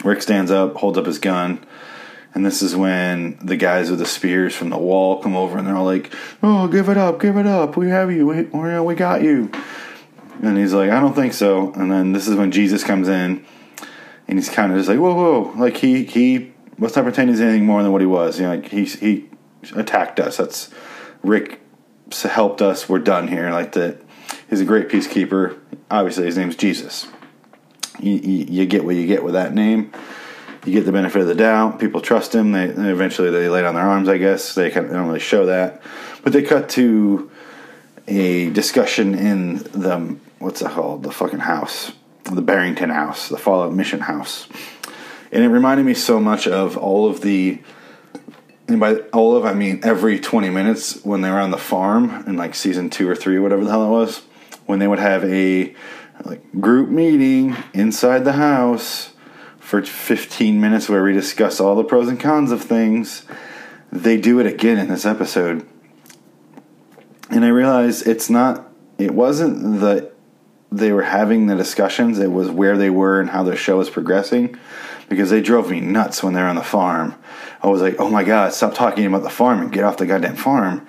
Rick 0.05 0.23
stands 0.23 0.51
up, 0.51 0.77
holds 0.77 0.99
up 0.99 1.07
his 1.07 1.19
gun, 1.19 1.65
and 2.35 2.45
this 2.45 2.61
is 2.61 2.77
when 2.77 3.39
the 3.43 3.57
guys 3.57 3.91
with 3.91 3.99
the 3.99 4.07
spears 4.07 4.55
from 4.55 4.71
the 4.71 4.79
wall 4.79 5.23
come 5.23 5.37
over 5.37 5.57
and 5.57 5.67
they're 5.67 5.77
all 5.77 5.85
like, 5.85 6.13
"Oh, 6.43 6.69
give 6.69 6.89
it 6.89 6.97
up, 6.97 7.21
give 7.21 7.37
it 7.37 7.47
up. 7.47 7.77
We 7.77 7.89
have 7.89 8.13
you. 8.13 8.27
We, 8.27 8.43
we 8.43 8.95
got 8.95 9.23
you." 9.23 9.51
And 10.43 10.59
he's 10.59 10.75
like, 10.75 10.91
"I 10.91 11.01
don't 11.01 11.15
think 11.15 11.33
so." 11.33 11.73
And 11.73 11.91
then 11.91 12.13
this 12.13 12.29
is 12.29 12.37
when 12.37 12.51
Jesus 12.51 12.85
comes 12.85 13.09
in, 13.09 13.45
and 14.29 14.39
he's 14.39 14.51
kind 14.51 14.73
of 14.73 14.79
just 14.79 14.89
like, 14.89 14.99
"Whoa, 14.99 15.15
whoa!" 15.15 15.55
Like 15.57 15.79
he 15.79 16.05
he 16.05 16.53
let's 16.79 16.97
not 16.97 17.05
pretend 17.05 17.31
he's 17.31 17.41
anything 17.41 17.65
more 17.65 17.83
than 17.83 17.93
what 17.93 18.03
he 18.03 18.07
was. 18.07 18.39
You 18.39 18.47
know, 18.47 18.55
like 18.57 18.69
he 18.69 18.85
he 18.85 19.31
attacked 19.75 20.21
us. 20.21 20.37
That's 20.37 20.71
Rick 21.23 21.61
helped 22.23 22.63
us. 22.63 22.89
We're 22.89 22.99
done 22.99 23.29
here. 23.29 23.51
Like 23.51 23.73
that, 23.73 24.01
he's 24.49 24.61
a 24.61 24.65
great 24.65 24.89
peacekeeper. 24.89 25.59
Obviously, 25.91 26.27
his 26.27 26.37
name's 26.37 26.57
Jesus. 26.57 27.09
You, 28.01 28.13
you, 28.13 28.47
you, 28.49 28.67
get 28.67 28.85
what 28.85 28.95
you 28.95 29.07
get 29.07 29.25
with 29.25 29.35
that 29.35 29.55
name. 29.55 29.93
You 30.65 30.73
get 30.73 30.85
the 30.85 30.93
benefit 30.93 31.23
of 31.23 31.29
the 31.29 31.35
doubt. 31.35 31.79
People 31.79 32.01
trust 32.01 32.35
him. 32.35 32.53
They 32.53 32.65
eventually 32.65 33.31
they 33.31 33.49
lay 33.49 33.63
down 33.63 33.75
their 33.75 33.85
arms. 33.85 34.09
I 34.09 34.19
guess 34.19 34.55
they, 34.55 34.71
kind 34.71 34.87
of, 34.87 34.93
don't 34.93 35.07
really 35.07 35.21
show 35.21 35.47
that, 35.47 35.83
but 36.23 36.33
they 36.33 36.43
cut 36.43 36.69
to 36.71 37.31
a 38.09 38.51
discussion 38.51 39.15
in 39.15 39.59
the 39.59 40.17
what's 40.39 40.63
it 40.63 40.71
called? 40.71 41.03
The 41.03 41.13
fucking 41.13 41.41
house, 41.41 41.93
the 42.25 42.43
Barrington 42.43 42.91
House, 42.91 43.29
the 43.29 43.39
Fallout 43.39 43.73
Mission 43.73 44.01
House, 44.01 44.49
and 45.33 45.43
it 45.43 45.49
reminded 45.49 45.87
me 45.87 45.95
so 45.95 46.21
much 46.21 46.47
of 46.47 46.77
all 46.77 47.09
of 47.09 47.21
the 47.21 47.61
and 48.69 48.81
by 48.81 48.97
all 49.13 49.37
of 49.37 49.45
I 49.45 49.55
mean 49.55 49.81
every 49.83 50.19
20 50.19 50.51
minutes 50.51 51.05
when 51.05 51.21
they 51.21 51.31
were 51.31 51.39
on 51.39 51.51
the 51.51 51.59
farm 51.59 52.25
in 52.27 52.37
like 52.37 52.55
season 52.55 52.91
two 52.91 53.09
or 53.09 53.15
three, 53.15 53.39
whatever 53.39 53.65
the 53.65 53.71
hell 53.71 53.85
it 53.85 53.91
was, 53.91 54.23
when 54.67 54.79
they 54.79 54.89
would 54.89 54.99
have 54.99 55.25
a 55.25 55.75
like 56.25 56.61
group 56.61 56.89
meeting 56.89 57.57
inside 57.73 58.25
the 58.25 58.33
house 58.33 59.13
for 59.59 59.83
15 59.83 60.61
minutes 60.61 60.89
where 60.89 61.03
we 61.03 61.13
discuss 61.13 61.61
all 61.61 61.75
the 61.75 61.85
pros 61.85 62.09
and 62.09 62.19
cons 62.19 62.51
of 62.51 62.63
things. 62.63 63.25
They 63.93 64.17
do 64.17 64.41
it 64.41 64.47
again 64.47 64.79
in 64.79 64.89
this 64.89 65.07
episode. 65.07 65.67
And 67.31 67.45
I 67.45 67.49
realized 67.49 68.07
it's 68.07 68.31
not, 68.31 68.69
it 68.99 69.13
wasn't 69.13 69.81
that 69.81 70.13
they 70.73 70.93
were 70.93 71.03
having 71.03 71.47
the 71.47 71.57
discussions, 71.57 72.19
it 72.19 72.33
was 72.33 72.51
where 72.51 72.77
they 72.77 72.91
were 72.91 73.21
and 73.21 73.31
how 73.31 73.43
the 73.43 73.57
show 73.57 73.79
was 73.79 73.91
progressing 73.91 74.59
because 75.09 75.31
they 75.31 75.41
drove 75.41 75.71
me 75.71 75.81
nuts 75.81 76.23
when 76.23 76.35
they're 76.35 76.49
on 76.49 76.57
the 76.57 76.63
farm. 76.63 77.15
I 77.63 77.69
was 77.69 77.81
like, 77.81 77.97
oh 77.99 78.11
my 78.11 78.25
God, 78.25 78.53
stop 78.53 78.75
talking 78.75 79.07
about 79.07 79.23
the 79.23 79.31
farm 79.31 79.61
and 79.61 79.73
get 79.73 79.85
off 79.85 79.97
the 79.97 80.07
goddamn 80.07 80.37
farm. 80.37 80.87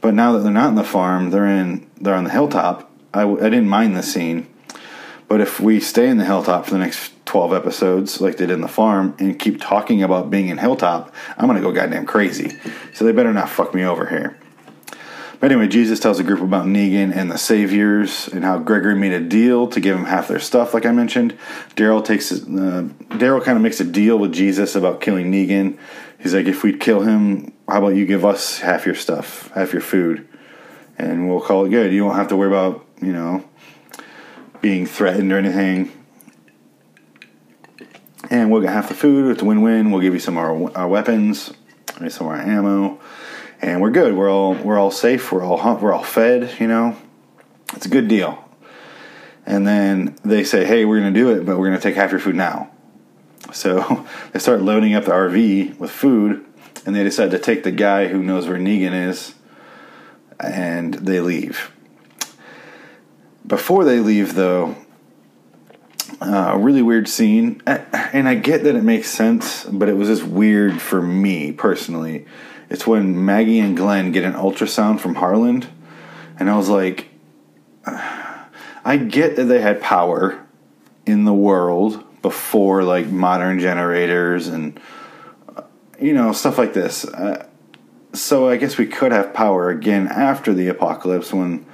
But 0.00 0.14
now 0.14 0.32
that 0.32 0.40
they're 0.40 0.52
not 0.52 0.70
in 0.70 0.74
the 0.76 0.84
farm, 0.84 1.30
they're 1.30 1.46
in 1.46 1.88
they're 2.00 2.14
on 2.14 2.24
the 2.24 2.30
hilltop. 2.30 2.90
I, 3.12 3.22
I 3.22 3.50
didn't 3.50 3.68
mind 3.68 3.96
the 3.96 4.02
scene, 4.02 4.46
but 5.28 5.40
if 5.40 5.60
we 5.60 5.80
stay 5.80 6.08
in 6.08 6.18
the 6.18 6.24
hilltop 6.24 6.64
for 6.64 6.72
the 6.72 6.78
next 6.78 7.12
twelve 7.26 7.52
episodes, 7.52 8.20
like 8.20 8.36
they 8.36 8.46
did 8.46 8.54
in 8.54 8.60
the 8.62 8.68
farm, 8.68 9.14
and 9.18 9.38
keep 9.38 9.60
talking 9.60 10.02
about 10.02 10.30
being 10.30 10.48
in 10.48 10.58
hilltop, 10.58 11.14
I'm 11.36 11.46
gonna 11.46 11.60
go 11.60 11.72
goddamn 11.72 12.06
crazy. 12.06 12.58
So 12.94 13.04
they 13.04 13.12
better 13.12 13.32
not 13.32 13.50
fuck 13.50 13.74
me 13.74 13.84
over 13.84 14.06
here. 14.06 14.39
But 15.40 15.50
anyway, 15.50 15.68
Jesus 15.68 15.98
tells 15.98 16.20
a 16.20 16.22
group 16.22 16.42
about 16.42 16.66
Negan 16.66 17.16
and 17.16 17.30
the 17.30 17.38
Saviors 17.38 18.28
and 18.28 18.44
how 18.44 18.58
Gregory 18.58 18.94
made 18.94 19.12
a 19.12 19.20
deal 19.20 19.66
to 19.68 19.80
give 19.80 19.96
him 19.96 20.04
half 20.04 20.28
their 20.28 20.38
stuff, 20.38 20.74
like 20.74 20.84
I 20.84 20.92
mentioned. 20.92 21.36
Daryl 21.76 22.04
takes 22.04 22.30
uh, 22.30 22.36
Daryl 23.08 23.42
kind 23.42 23.56
of 23.56 23.62
makes 23.62 23.80
a 23.80 23.84
deal 23.84 24.18
with 24.18 24.34
Jesus 24.34 24.76
about 24.76 25.00
killing 25.00 25.32
Negan. 25.32 25.78
He's 26.18 26.34
like, 26.34 26.44
if 26.44 26.62
we 26.62 26.76
kill 26.76 27.00
him, 27.00 27.54
how 27.66 27.78
about 27.78 27.96
you 27.96 28.04
give 28.04 28.26
us 28.26 28.58
half 28.58 28.84
your 28.84 28.94
stuff, 28.94 29.50
half 29.52 29.72
your 29.72 29.80
food, 29.80 30.28
and 30.98 31.26
we'll 31.26 31.40
call 31.40 31.64
it 31.64 31.70
good. 31.70 31.90
You 31.90 32.04
won't 32.04 32.16
have 32.16 32.28
to 32.28 32.36
worry 32.36 32.48
about 32.48 32.84
you 33.00 33.12
know 33.14 33.42
being 34.60 34.84
threatened 34.84 35.32
or 35.32 35.38
anything. 35.38 35.90
And 38.28 38.50
we'll 38.50 38.60
get 38.60 38.70
half 38.70 38.90
the 38.90 38.94
food. 38.94 39.32
It's 39.32 39.40
a 39.40 39.44
win-win. 39.46 39.90
We'll 39.90 40.02
give 40.02 40.12
you 40.12 40.20
some 40.20 40.36
of 40.36 40.44
our, 40.44 40.76
our 40.76 40.86
weapons, 40.86 41.52
some 41.96 42.26
of 42.26 42.34
our 42.34 42.36
ammo 42.36 43.00
and 43.60 43.80
we're 43.80 43.90
good. 43.90 44.14
We're 44.14 44.30
all 44.30 44.54
we're 44.54 44.78
all 44.78 44.90
safe. 44.90 45.30
We're 45.32 45.44
all 45.44 45.76
we're 45.78 45.92
all 45.92 46.02
fed. 46.02 46.58
You 46.60 46.66
know, 46.66 46.96
it's 47.74 47.86
a 47.86 47.90
good 47.90 48.08
deal. 48.08 48.44
And 49.46 49.66
then 49.66 50.16
they 50.24 50.44
say, 50.44 50.64
"Hey, 50.64 50.84
we're 50.84 51.00
going 51.00 51.12
to 51.12 51.18
do 51.18 51.30
it, 51.30 51.44
but 51.44 51.58
we're 51.58 51.68
going 51.68 51.78
to 51.78 51.82
take 51.82 51.96
half 51.96 52.10
your 52.10 52.20
food 52.20 52.36
now." 52.36 52.70
So 53.52 54.06
they 54.32 54.38
start 54.38 54.62
loading 54.62 54.94
up 54.94 55.04
the 55.04 55.12
RV 55.12 55.78
with 55.78 55.90
food, 55.90 56.44
and 56.86 56.94
they 56.94 57.04
decide 57.04 57.30
to 57.32 57.38
take 57.38 57.62
the 57.62 57.72
guy 57.72 58.08
who 58.08 58.22
knows 58.22 58.48
where 58.48 58.58
Negan 58.58 59.08
is, 59.08 59.34
and 60.38 60.94
they 60.94 61.20
leave. 61.20 61.72
Before 63.46 63.84
they 63.84 63.98
leave, 63.98 64.34
though, 64.34 64.76
uh, 66.20 66.52
a 66.54 66.58
really 66.58 66.82
weird 66.82 67.08
scene, 67.08 67.60
and 67.66 68.28
I 68.28 68.36
get 68.36 68.62
that 68.62 68.76
it 68.76 68.84
makes 68.84 69.10
sense, 69.10 69.64
but 69.64 69.88
it 69.88 69.94
was 69.94 70.08
just 70.08 70.22
weird 70.22 70.80
for 70.80 71.02
me 71.02 71.50
personally 71.50 72.26
it's 72.70 72.86
when 72.86 73.24
Maggie 73.24 73.58
and 73.58 73.76
Glenn 73.76 74.12
get 74.12 74.24
an 74.24 74.34
ultrasound 74.34 75.00
from 75.00 75.16
Harlan, 75.16 75.66
and 76.38 76.48
I 76.48 76.56
was 76.56 76.68
like, 76.68 77.08
I 77.84 78.96
get 78.96 79.36
that 79.36 79.44
they 79.44 79.60
had 79.60 79.82
power 79.82 80.46
in 81.04 81.24
the 81.24 81.34
world 81.34 82.04
before 82.22 82.84
like 82.84 83.08
modern 83.08 83.58
generators 83.58 84.46
and 84.46 84.78
you 86.00 86.14
know 86.14 86.32
stuff 86.32 86.58
like 86.58 86.72
this. 86.72 87.04
Uh, 87.04 87.46
so 88.12 88.48
I 88.48 88.56
guess 88.56 88.78
we 88.78 88.86
could 88.86 89.12
have 89.12 89.34
power 89.34 89.70
again 89.70 90.06
after 90.08 90.54
the 90.54 90.68
apocalypse 90.68 91.32
when 91.32 91.66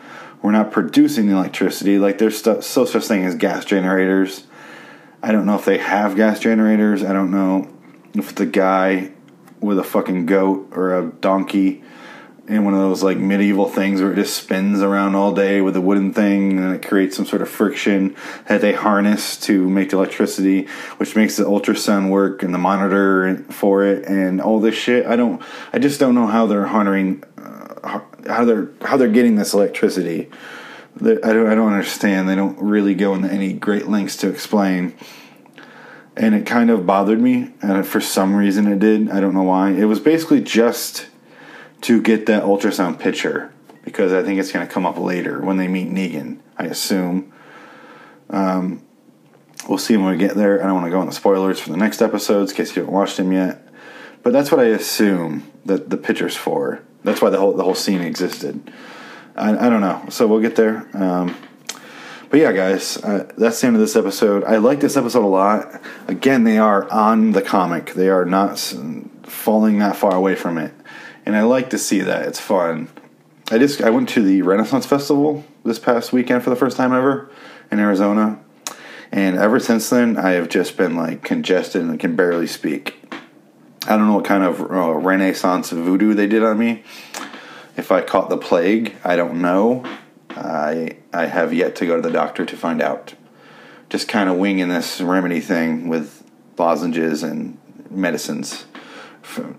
we're 0.42 0.52
not 0.52 0.70
producing 0.70 1.26
the 1.26 1.34
electricity. 1.34 1.98
Like 1.98 2.18
there's 2.18 2.38
stu- 2.38 2.62
so 2.62 2.84
such 2.84 3.04
thing 3.04 3.24
as 3.24 3.34
gas 3.34 3.64
generators. 3.64 4.46
I 5.22 5.32
don't 5.32 5.46
know 5.46 5.56
if 5.56 5.64
they 5.64 5.78
have 5.78 6.16
gas 6.16 6.40
generators. 6.40 7.02
I 7.02 7.12
don't 7.12 7.30
know 7.30 7.68
if 8.14 8.34
the 8.34 8.46
guy 8.46 9.12
with 9.66 9.78
a 9.78 9.84
fucking 9.84 10.26
goat 10.26 10.68
or 10.72 10.96
a 10.96 11.10
donkey 11.20 11.82
in 12.48 12.64
one 12.64 12.74
of 12.74 12.80
those 12.80 13.02
like 13.02 13.18
medieval 13.18 13.68
things 13.68 14.00
where 14.00 14.12
it 14.12 14.16
just 14.16 14.36
spins 14.36 14.80
around 14.80 15.14
all 15.14 15.34
day 15.34 15.60
with 15.60 15.74
a 15.74 15.80
wooden 15.80 16.12
thing 16.12 16.58
and 16.58 16.74
it 16.74 16.86
creates 16.86 17.16
some 17.16 17.26
sort 17.26 17.42
of 17.42 17.48
friction 17.48 18.14
that 18.48 18.60
they 18.60 18.72
harness 18.72 19.36
to 19.36 19.68
make 19.68 19.90
the 19.90 19.96
electricity, 19.96 20.66
which 20.98 21.16
makes 21.16 21.36
the 21.36 21.44
ultrasound 21.44 22.08
work 22.08 22.42
and 22.42 22.54
the 22.54 22.58
monitor 22.58 23.36
for 23.50 23.84
it 23.84 24.04
and 24.06 24.40
all 24.40 24.60
this 24.60 24.76
shit. 24.76 25.06
I 25.06 25.16
don't, 25.16 25.42
I 25.72 25.78
just 25.78 25.98
don't 25.98 26.14
know 26.14 26.26
how 26.26 26.46
they're 26.46 26.66
harnessing, 26.66 27.24
uh, 27.38 28.00
how 28.28 28.44
they're 28.44 28.68
how 28.82 28.96
they're 28.96 29.08
getting 29.08 29.36
this 29.36 29.52
electricity. 29.54 30.30
I 31.00 31.02
don't, 31.04 31.46
I 31.46 31.54
don't 31.54 31.72
understand. 31.72 32.28
They 32.28 32.36
don't 32.36 32.58
really 32.58 32.94
go 32.94 33.14
into 33.14 33.30
any 33.30 33.52
great 33.52 33.86
lengths 33.86 34.16
to 34.18 34.28
explain. 34.28 34.94
And 36.16 36.34
it 36.34 36.46
kind 36.46 36.70
of 36.70 36.86
bothered 36.86 37.20
me, 37.20 37.52
and 37.60 37.86
for 37.86 38.00
some 38.00 38.34
reason 38.34 38.66
it 38.66 38.78
did. 38.78 39.10
I 39.10 39.20
don't 39.20 39.34
know 39.34 39.42
why. 39.42 39.72
It 39.72 39.84
was 39.84 40.00
basically 40.00 40.40
just 40.40 41.08
to 41.82 42.00
get 42.00 42.26
that 42.26 42.42
ultrasound 42.42 42.98
picture 42.98 43.52
because 43.84 44.12
I 44.12 44.22
think 44.22 44.40
it's 44.40 44.50
going 44.50 44.66
to 44.66 44.72
come 44.72 44.86
up 44.86 44.98
later 44.98 45.40
when 45.40 45.58
they 45.58 45.68
meet 45.68 45.88
Negan. 45.88 46.40
I 46.58 46.64
assume. 46.64 47.32
Um, 48.30 48.82
we'll 49.68 49.78
see 49.78 49.96
when 49.96 50.06
we 50.06 50.16
get 50.16 50.34
there. 50.34 50.62
I 50.62 50.66
don't 50.66 50.74
want 50.74 50.86
to 50.86 50.90
go 50.90 51.00
into 51.02 51.12
spoilers 51.12 51.60
for 51.60 51.70
the 51.70 51.76
next 51.76 52.00
episodes 52.00 52.50
in 52.50 52.56
case 52.56 52.74
you 52.74 52.82
haven't 52.82 52.94
watched 52.94 53.18
them 53.18 53.32
yet. 53.32 53.68
But 54.22 54.32
that's 54.32 54.50
what 54.50 54.60
I 54.60 54.64
assume 54.64 55.50
that 55.66 55.90
the 55.90 55.96
picture's 55.96 56.36
for. 56.36 56.82
That's 57.04 57.22
why 57.22 57.30
the 57.30 57.38
whole 57.38 57.52
the 57.52 57.62
whole 57.62 57.76
scene 57.76 58.00
existed. 58.00 58.72
I, 59.36 59.66
I 59.66 59.70
don't 59.70 59.80
know. 59.80 60.06
So 60.08 60.26
we'll 60.26 60.40
get 60.40 60.56
there. 60.56 60.88
Um, 60.94 61.36
but 62.36 62.42
yeah, 62.42 62.52
guys, 62.52 62.98
uh, 62.98 63.32
that's 63.38 63.60
the 63.60 63.66
end 63.66 63.76
of 63.76 63.80
this 63.80 63.96
episode. 63.96 64.44
I 64.44 64.58
like 64.58 64.80
this 64.80 64.96
episode 64.96 65.24
a 65.24 65.26
lot. 65.26 65.80
Again, 66.06 66.44
they 66.44 66.58
are 66.58 66.86
on 66.92 67.32
the 67.32 67.40
comic. 67.40 67.94
They 67.94 68.10
are 68.10 68.26
not 68.26 68.58
falling 69.22 69.78
that 69.78 69.96
far 69.96 70.14
away 70.14 70.34
from 70.34 70.58
it 70.58 70.74
and 71.26 71.34
I 71.36 71.42
like 71.42 71.70
to 71.70 71.78
see 71.78 72.00
that. 72.00 72.26
It's 72.28 72.40
fun. 72.40 72.88
I 73.50 73.58
just 73.58 73.82
I 73.82 73.90
went 73.90 74.08
to 74.10 74.22
the 74.22 74.42
Renaissance 74.42 74.86
Festival 74.86 75.44
this 75.64 75.78
past 75.78 76.12
weekend 76.12 76.44
for 76.44 76.50
the 76.50 76.56
first 76.56 76.76
time 76.76 76.92
ever 76.92 77.28
in 77.70 77.80
Arizona, 77.80 78.38
and 79.10 79.36
ever 79.36 79.58
since 79.58 79.90
then 79.90 80.16
I 80.16 80.30
have 80.30 80.48
just 80.48 80.76
been 80.76 80.96
like 80.96 81.22
congested 81.22 81.82
and 81.82 81.98
can 81.98 82.16
barely 82.16 82.46
speak. 82.46 83.02
I 83.86 83.96
don't 83.96 84.06
know 84.06 84.14
what 84.14 84.24
kind 84.24 84.44
of 84.44 84.60
uh, 84.60 84.92
Renaissance 84.94 85.70
voodoo 85.70 86.14
they 86.14 86.26
did 86.26 86.42
on 86.42 86.58
me. 86.58 86.84
If 87.76 87.92
I 87.92 88.00
caught 88.00 88.30
the 88.30 88.38
plague, 88.38 88.96
I 89.04 89.16
don't 89.16 89.42
know. 89.42 89.84
I 90.36 90.98
I 91.12 91.26
have 91.26 91.52
yet 91.52 91.76
to 91.76 91.86
go 91.86 91.96
to 91.96 92.02
the 92.02 92.10
doctor 92.10 92.44
to 92.44 92.56
find 92.56 92.82
out. 92.82 93.14
Just 93.88 94.08
kind 94.08 94.28
of 94.28 94.36
winging 94.36 94.68
this 94.68 95.00
remedy 95.00 95.40
thing 95.40 95.88
with 95.88 96.24
lozenges 96.58 97.22
and 97.22 97.58
medicines 97.90 98.66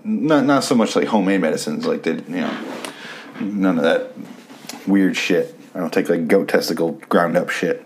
not 0.03 0.45
not 0.45 0.63
so 0.63 0.75
much 0.75 0.95
like 0.95 1.07
homemade 1.07 1.41
medicines, 1.41 1.85
like 1.85 2.03
they, 2.03 2.13
you 2.13 2.41
know, 2.41 2.83
none 3.39 3.77
of 3.77 3.83
that 3.83 4.13
weird 4.87 5.15
shit. 5.15 5.55
I 5.75 5.79
don't 5.79 5.93
take 5.93 6.09
like 6.09 6.27
goat 6.27 6.47
testicle 6.47 6.93
ground 7.09 7.37
up 7.37 7.49
shit. 7.49 7.85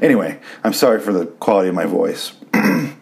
Anyway, 0.00 0.40
I'm 0.62 0.72
sorry 0.72 1.00
for 1.00 1.12
the 1.12 1.26
quality 1.26 1.68
of 1.68 1.74
my 1.74 1.86
voice. 1.86 2.32
it 2.54 2.96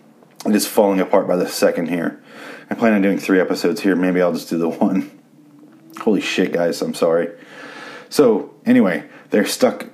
is 0.47 0.67
falling 0.67 1.01
apart 1.01 1.27
by 1.27 1.37
the 1.37 1.49
second 1.49 1.89
here. 1.89 2.23
I 2.69 2.75
plan 2.75 2.93
on 2.93 3.03
doing 3.03 3.19
three 3.19 3.41
episodes 3.41 3.81
here. 3.81 3.97
Maybe 3.97 4.21
I'll 4.21 4.33
just 4.33 4.51
do 4.51 4.59
the 4.59 4.69
one. 4.87 5.19
Holy 6.01 6.21
shit, 6.21 6.53
guys! 6.53 6.81
I'm 6.83 6.95
sorry. 6.95 7.31
So 8.13 8.55
anyway, 8.67 9.09
they're 9.31 9.47
stuck 9.47 9.87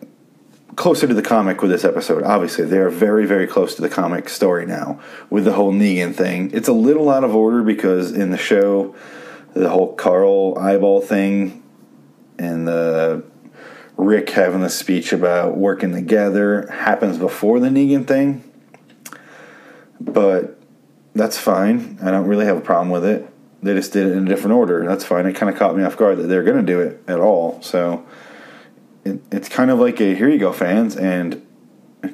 closer 0.74 1.06
to 1.06 1.14
the 1.14 1.22
comic 1.22 1.62
with 1.62 1.70
this 1.70 1.84
episode. 1.84 2.24
Obviously, 2.24 2.64
they 2.64 2.78
are 2.78 2.90
very, 2.90 3.24
very 3.26 3.46
close 3.46 3.76
to 3.76 3.82
the 3.82 3.88
comic 3.88 4.28
story 4.28 4.66
now 4.66 4.98
with 5.30 5.44
the 5.44 5.52
whole 5.52 5.72
Negan 5.72 6.16
thing. 6.16 6.50
It's 6.52 6.66
a 6.66 6.72
little 6.72 7.10
out 7.10 7.22
of 7.22 7.32
order 7.32 7.62
because 7.62 8.10
in 8.10 8.32
the 8.32 8.36
show, 8.36 8.96
the 9.54 9.68
whole 9.68 9.94
Carl 9.94 10.58
eyeball 10.58 11.00
thing 11.00 11.62
and 12.40 12.66
the 12.66 13.22
Rick 13.96 14.30
having 14.30 14.62
the 14.62 14.68
speech 14.68 15.12
about 15.12 15.56
working 15.56 15.92
together 15.92 16.68
happens 16.72 17.18
before 17.18 17.60
the 17.60 17.68
Negan 17.68 18.04
thing. 18.04 18.42
But 20.00 20.58
that's 21.14 21.38
fine. 21.38 22.00
I 22.02 22.10
don't 22.10 22.26
really 22.26 22.46
have 22.46 22.56
a 22.56 22.62
problem 22.62 22.90
with 22.90 23.04
it. 23.04 23.32
They 23.62 23.74
just 23.74 23.92
did 23.92 24.06
it 24.06 24.12
in 24.16 24.24
a 24.24 24.28
different 24.28 24.54
order. 24.54 24.86
That's 24.86 25.04
fine. 25.04 25.26
It 25.26 25.34
kind 25.34 25.52
of 25.52 25.58
caught 25.58 25.76
me 25.76 25.82
off 25.82 25.96
guard 25.96 26.18
that 26.18 26.28
they're 26.28 26.44
going 26.44 26.58
to 26.58 26.62
do 26.62 26.80
it 26.80 27.02
at 27.08 27.18
all. 27.18 27.60
So 27.62 28.06
it, 29.04 29.20
it's 29.32 29.48
kind 29.48 29.70
of 29.70 29.78
like 29.78 30.00
a 30.00 30.14
here 30.14 30.28
you 30.28 30.38
go, 30.38 30.52
fans 30.52 30.96
and 30.96 31.44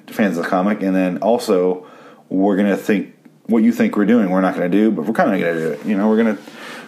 fans 0.06 0.36
of 0.38 0.44
the 0.44 0.50
comic, 0.50 0.82
and 0.82 0.94
then 0.94 1.18
also 1.18 1.86
we're 2.28 2.56
gonna 2.56 2.76
think 2.76 3.14
what 3.46 3.62
you 3.62 3.72
think 3.72 3.96
we're 3.96 4.06
doing. 4.06 4.30
We're 4.30 4.40
not 4.40 4.54
gonna 4.54 4.68
do, 4.68 4.90
but 4.90 5.04
we're 5.04 5.14
kind 5.14 5.34
of 5.34 5.40
gonna 5.40 5.60
do 5.60 5.72
it. 5.72 5.86
You 5.86 5.96
know, 5.96 6.08
we're 6.08 6.16
gonna 6.16 6.38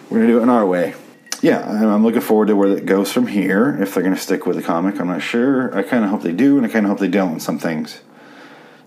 we're 0.09 0.19
gonna 0.19 0.31
do 0.31 0.39
it 0.39 0.43
in 0.43 0.49
our 0.49 0.65
way. 0.65 0.95
Yeah, 1.41 1.59
I'm 1.69 2.03
looking 2.03 2.21
forward 2.21 2.47
to 2.47 2.55
where 2.55 2.69
it 2.69 2.85
goes 2.85 3.11
from 3.11 3.27
here. 3.27 3.77
If 3.81 3.93
they're 3.93 4.03
gonna 4.03 4.17
stick 4.17 4.45
with 4.45 4.55
the 4.55 4.63
comic, 4.63 4.99
I'm 4.99 5.07
not 5.07 5.21
sure. 5.21 5.75
I 5.77 5.83
kind 5.83 6.03
of 6.03 6.09
hope 6.09 6.23
they 6.23 6.33
do, 6.33 6.57
and 6.57 6.65
I 6.65 6.69
kind 6.69 6.85
of 6.85 6.89
hope 6.89 6.99
they 6.99 7.07
don't. 7.07 7.39
Some 7.39 7.59
things. 7.59 8.01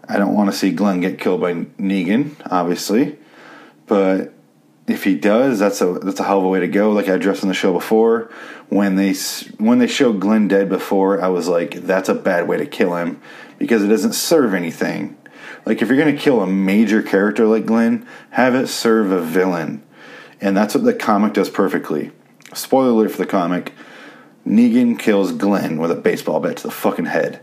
I 0.09 0.16
don't 0.16 0.35
want 0.35 0.50
to 0.50 0.56
see 0.56 0.72
Glenn 0.72 1.00
get 1.00 1.20
killed 1.20 1.40
by 1.40 1.54
Negan, 1.54 2.35
obviously, 2.50 3.16
but 3.87 4.35
if 4.92 5.05
he 5.05 5.14
does, 5.14 5.59
that's 5.59 5.81
a 5.81 5.94
that's 5.94 6.20
a 6.20 6.24
hell 6.24 6.38
of 6.38 6.44
a 6.44 6.48
way 6.48 6.61
to 6.61 6.68
go. 6.68 6.90
Like 6.90 7.09
I 7.09 7.14
addressed 7.14 7.42
in 7.42 7.48
the 7.48 7.55
show 7.55 7.72
before, 7.72 8.31
when 8.68 8.96
they 8.96 9.12
when 9.59 9.79
they 9.79 9.87
showed 9.87 10.20
Glenn 10.20 10.48
dead 10.48 10.68
before, 10.68 11.20
I 11.20 11.29
was 11.29 11.48
like, 11.48 11.74
that's 11.83 12.09
a 12.09 12.14
bad 12.14 12.48
way 12.48 12.57
to 12.57 12.66
kill 12.66 12.96
him 12.96 13.20
because 13.59 13.83
it 13.83 13.88
doesn't 13.88 14.14
serve 14.14 14.55
anything. 14.55 15.16
Like 15.66 15.83
if 15.83 15.88
you're 15.88 15.98
gonna 15.98 16.16
kill 16.16 16.40
a 16.40 16.46
major 16.46 17.03
character 17.03 17.46
like 17.46 17.66
Glenn, 17.66 18.07
have 18.31 18.55
it 18.55 18.68
serve 18.68 19.11
a 19.11 19.20
villain, 19.20 19.83
and 20.40 20.57
that's 20.57 20.74
what 20.74 20.85
the 20.85 20.94
comic 20.94 21.35
does 21.35 21.50
perfectly. 21.50 22.12
Spoiler 22.55 22.90
alert 22.90 23.11
for 23.12 23.18
the 23.18 23.26
comic: 23.26 23.72
Negan 24.46 24.98
kills 24.98 25.33
Glenn 25.33 25.79
with 25.79 25.90
a 25.90 25.96
baseball 25.96 26.40
bat 26.40 26.59
to 26.59 26.62
the 26.64 26.70
fucking 26.70 27.07
head, 27.07 27.40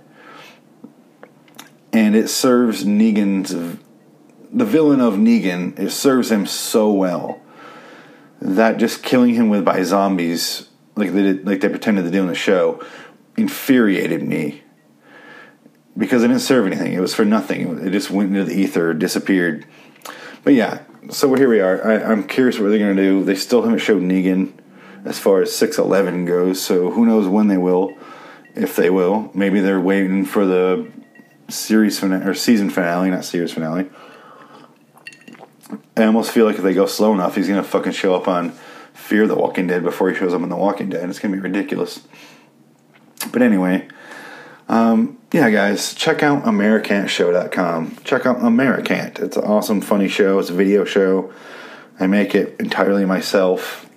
and 1.94 2.16
it 2.16 2.30
serves 2.30 2.84
Negan's 2.84 3.78
the 4.52 4.66
villain 4.66 5.02
of 5.02 5.16
Negan, 5.16 5.78
it 5.80 5.92
serves 5.92 6.32
him 6.32 6.46
so 6.46 6.92
well 6.92 7.42
that 8.42 8.78
just 8.78 9.04
killing 9.04 9.34
him 9.34 9.50
with 9.50 9.66
by 9.66 9.84
zombies, 9.84 10.70
like 10.96 11.12
they 11.12 11.24
did, 11.24 11.48
like 11.48 11.62
they 11.62 11.70
pretended 11.70 12.04
to 12.04 12.12
do 12.12 12.22
in 12.22 12.28
the 12.28 12.36
show, 12.36 12.84
infuriated 13.36 14.24
me 14.24 14.64
because 15.98 16.24
it 16.24 16.28
didn't 16.28 16.42
serve 16.42 16.68
anything. 16.68 16.94
It 16.94 17.00
was 17.00 17.16
for 17.16 17.26
nothing. 17.26 17.80
It 17.86 17.92
just 17.92 18.12
went 18.12 18.30
into 18.30 18.46
the 18.46 18.60
ether, 18.60 18.94
disappeared. 18.94 19.66
But 20.44 20.54
yeah, 20.54 20.84
so 21.10 21.34
here 21.34 21.50
we 21.50 21.60
are. 21.60 21.86
I, 21.86 22.12
am 22.12 22.28
curious 22.28 22.60
what 22.60 22.70
they're 22.70 22.78
going 22.78 22.96
to 22.96 23.02
do. 23.02 23.24
They 23.24 23.36
still 23.36 23.64
haven't 23.64 23.80
showed 23.80 24.02
Negan 24.02 24.54
as 25.06 25.20
far 25.20 25.42
as 25.42 25.56
611 25.56 26.26
goes, 26.26 26.62
so 26.62 26.92
who 26.92 27.06
knows 27.06 27.28
when 27.28 27.48
they 27.48 27.58
will, 27.58 27.98
if 28.56 28.76
they 28.76 28.90
will. 28.90 29.32
Maybe 29.34 29.60
they're 29.60 29.80
waiting 29.80 30.26
for 30.26 30.46
the 30.46 30.92
series 31.50 32.00
finale 32.00 32.26
or 32.26 32.34
season 32.34 32.70
finale, 32.70 33.10
not 33.10 33.26
series 33.26 33.54
finale. 33.54 33.90
I 35.96 36.04
almost 36.06 36.32
feel 36.32 36.46
like 36.46 36.58
if 36.58 36.64
they 36.64 36.74
go 36.74 36.86
slow 36.86 37.14
enough, 37.14 37.36
he's 37.36 37.48
gonna 37.48 37.64
fucking 37.64 37.92
show 37.92 38.16
up 38.16 38.28
on 38.28 38.52
Fear 38.94 39.28
the 39.28 39.36
Walking 39.36 39.68
Dead 39.68 39.84
before 39.84 40.10
he 40.10 40.16
shows 40.16 40.34
up 40.34 40.42
in 40.42 40.50
The 40.50 40.56
Walking 40.56 40.90
Dead. 40.90 41.10
It's 41.10 41.20
gonna 41.20 41.36
be 41.36 41.42
ridiculous. 41.42 42.02
But 43.32 43.42
anyway, 43.42 43.88
um, 44.70 45.18
yeah, 45.32 45.50
guys, 45.50 45.94
check 45.94 46.24
out 46.24 46.44
AmericantShow.com. 46.44 47.98
Check 48.04 48.26
out 48.26 48.44
Americant. 48.44 49.20
It's 49.20 49.38
an 49.38 49.44
awesome, 49.44 49.82
funny 49.82 50.08
show. 50.08 50.40
It's 50.40 50.50
a 50.50 50.54
video 50.54 50.86
show. 50.86 51.34
I 52.00 52.08
make 52.08 52.36
it 52.36 52.60
entirely 52.60 53.06
myself. 53.06 53.90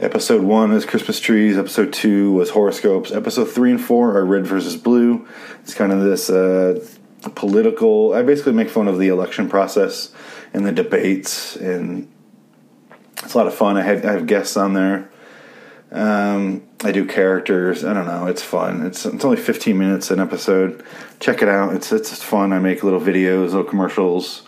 Episode 0.00 0.42
one 0.42 0.72
is 0.72 0.84
Christmas 0.84 1.20
trees. 1.20 1.56
Episode 1.56 1.92
two 1.92 2.32
was 2.32 2.50
horoscopes. 2.50 3.12
Episode 3.12 3.44
three 3.44 3.70
and 3.70 3.80
four 3.80 4.16
are 4.16 4.24
red 4.24 4.46
versus 4.46 4.76
blue. 4.76 5.28
It's 5.60 5.74
kind 5.74 5.92
of 5.92 6.00
this 6.00 6.28
uh, 6.28 6.84
political. 7.30 8.14
I 8.14 8.22
basically 8.22 8.52
make 8.52 8.68
fun 8.68 8.88
of 8.88 8.98
the 8.98 9.08
election 9.08 9.48
process 9.48 10.12
and 10.52 10.66
the 10.66 10.72
debates, 10.72 11.56
and 11.56 12.10
it's 13.22 13.34
a 13.34 13.38
lot 13.38 13.46
of 13.46 13.54
fun. 13.54 13.76
I 13.76 13.82
had 13.82 14.04
I 14.04 14.12
have 14.12 14.26
guests 14.26 14.56
on 14.56 14.74
there. 14.74 15.10
Um, 15.90 16.62
I 16.82 16.90
do 16.90 17.04
characters. 17.04 17.84
I 17.84 17.92
don't 17.92 18.06
know. 18.06 18.26
It's 18.26 18.42
fun. 18.42 18.84
It's 18.86 19.04
it's 19.04 19.24
only 19.24 19.36
15 19.36 19.78
minutes 19.78 20.10
an 20.10 20.20
episode. 20.20 20.84
Check 21.20 21.42
it 21.42 21.48
out. 21.48 21.74
It's 21.74 21.92
it's 21.92 22.22
fun. 22.22 22.52
I 22.52 22.58
make 22.58 22.82
little 22.82 23.00
videos, 23.00 23.46
little 23.48 23.64
commercials. 23.64 24.42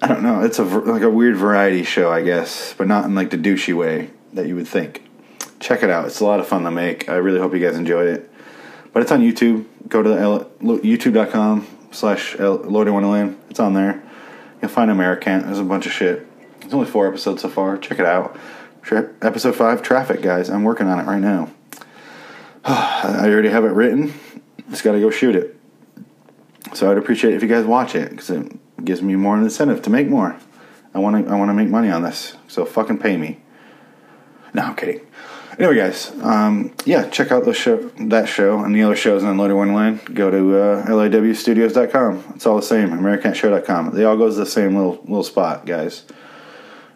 I 0.00 0.08
don't 0.08 0.22
know. 0.22 0.42
It's 0.42 0.58
a 0.58 0.64
like 0.64 1.02
a 1.02 1.10
weird 1.10 1.36
variety 1.36 1.82
show, 1.84 2.10
I 2.10 2.22
guess, 2.22 2.74
but 2.76 2.86
not 2.86 3.04
in 3.04 3.14
like 3.14 3.30
the 3.30 3.38
douchey 3.38 3.74
way 3.74 4.10
that 4.32 4.46
you 4.46 4.54
would 4.56 4.68
think. 4.68 5.02
Check 5.60 5.82
it 5.82 5.90
out. 5.90 6.06
It's 6.06 6.20
a 6.20 6.24
lot 6.24 6.38
of 6.38 6.46
fun 6.46 6.62
to 6.64 6.70
make. 6.70 7.08
I 7.08 7.16
really 7.16 7.40
hope 7.40 7.52
you 7.52 7.58
guys 7.58 7.76
enjoy 7.76 8.04
it. 8.04 8.30
But 8.92 9.02
it's 9.02 9.12
on 9.12 9.20
YouTube. 9.20 9.64
Go 9.88 10.02
to 10.02 10.10
youtube.com 10.60 11.77
slash 11.90 12.38
Lordy 12.38 12.90
Wonderland. 12.90 13.38
It's 13.50 13.60
on 13.60 13.74
there. 13.74 14.02
You'll 14.60 14.70
find 14.70 14.90
Americant. 14.90 15.46
There's 15.46 15.58
a 15.58 15.64
bunch 15.64 15.86
of 15.86 15.92
shit. 15.92 16.26
It's 16.62 16.74
only 16.74 16.86
four 16.86 17.08
episodes 17.08 17.42
so 17.42 17.48
far. 17.48 17.78
Check 17.78 17.98
it 17.98 18.06
out. 18.06 18.36
Episode 19.22 19.54
five, 19.54 19.82
traffic, 19.82 20.22
guys. 20.22 20.48
I'm 20.48 20.64
working 20.64 20.86
on 20.88 20.98
it 20.98 21.04
right 21.04 21.20
now. 21.20 21.50
I 22.64 23.28
already 23.28 23.50
have 23.50 23.64
it 23.64 23.72
written. 23.72 24.14
Just 24.70 24.84
got 24.84 24.92
to 24.92 25.00
go 25.00 25.10
shoot 25.10 25.36
it. 25.36 25.58
So 26.74 26.90
I'd 26.90 26.98
appreciate 26.98 27.32
it 27.32 27.36
if 27.36 27.42
you 27.42 27.48
guys 27.48 27.64
watch 27.64 27.94
it 27.94 28.10
because 28.10 28.30
it 28.30 28.84
gives 28.84 29.02
me 29.02 29.16
more 29.16 29.36
incentive 29.38 29.82
to 29.82 29.90
make 29.90 30.08
more. 30.08 30.36
I 30.94 30.98
want 30.98 31.26
to 31.26 31.32
I 31.32 31.36
want 31.36 31.50
to 31.50 31.54
make 31.54 31.68
money 31.68 31.90
on 31.90 32.02
this. 32.02 32.36
So 32.48 32.64
fucking 32.64 32.98
pay 32.98 33.16
me. 33.16 33.40
No, 34.54 34.62
I'm 34.62 34.76
kidding. 34.76 35.00
Anyway, 35.58 35.74
guys, 35.74 36.12
um, 36.22 36.72
yeah, 36.84 37.08
check 37.08 37.32
out 37.32 37.44
the 37.44 37.52
show, 37.52 37.78
that 37.98 38.28
show, 38.28 38.62
and 38.62 38.72
the 38.72 38.82
other 38.84 38.94
shows 38.94 39.24
on 39.24 39.36
Loader 39.36 39.54
Line. 39.54 40.00
Go 40.14 40.30
to 40.30 40.56
uh, 40.56 40.86
liwstudios.com. 40.86 42.34
It's 42.36 42.46
all 42.46 42.56
the 42.56 42.62
same. 42.62 42.90
AmericantShow.com. 42.90 43.92
They 43.92 44.04
all 44.04 44.16
go 44.16 44.28
to 44.28 44.34
the 44.34 44.46
same 44.46 44.76
little 44.76 45.00
little 45.02 45.24
spot, 45.24 45.66
guys. 45.66 46.04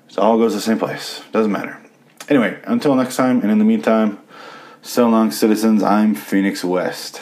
It 0.08 0.18
all 0.18 0.38
goes 0.38 0.52
to 0.52 0.58
the 0.58 0.62
same 0.62 0.78
place. 0.78 1.22
Doesn't 1.32 1.50
matter. 1.50 1.76
Anyway, 2.28 2.60
until 2.64 2.94
next 2.94 3.16
time, 3.16 3.40
and 3.40 3.50
in 3.50 3.58
the 3.58 3.64
meantime, 3.64 4.20
so 4.80 5.08
long, 5.08 5.32
citizens. 5.32 5.82
I'm 5.82 6.14
Phoenix 6.14 6.62
West. 6.62 7.20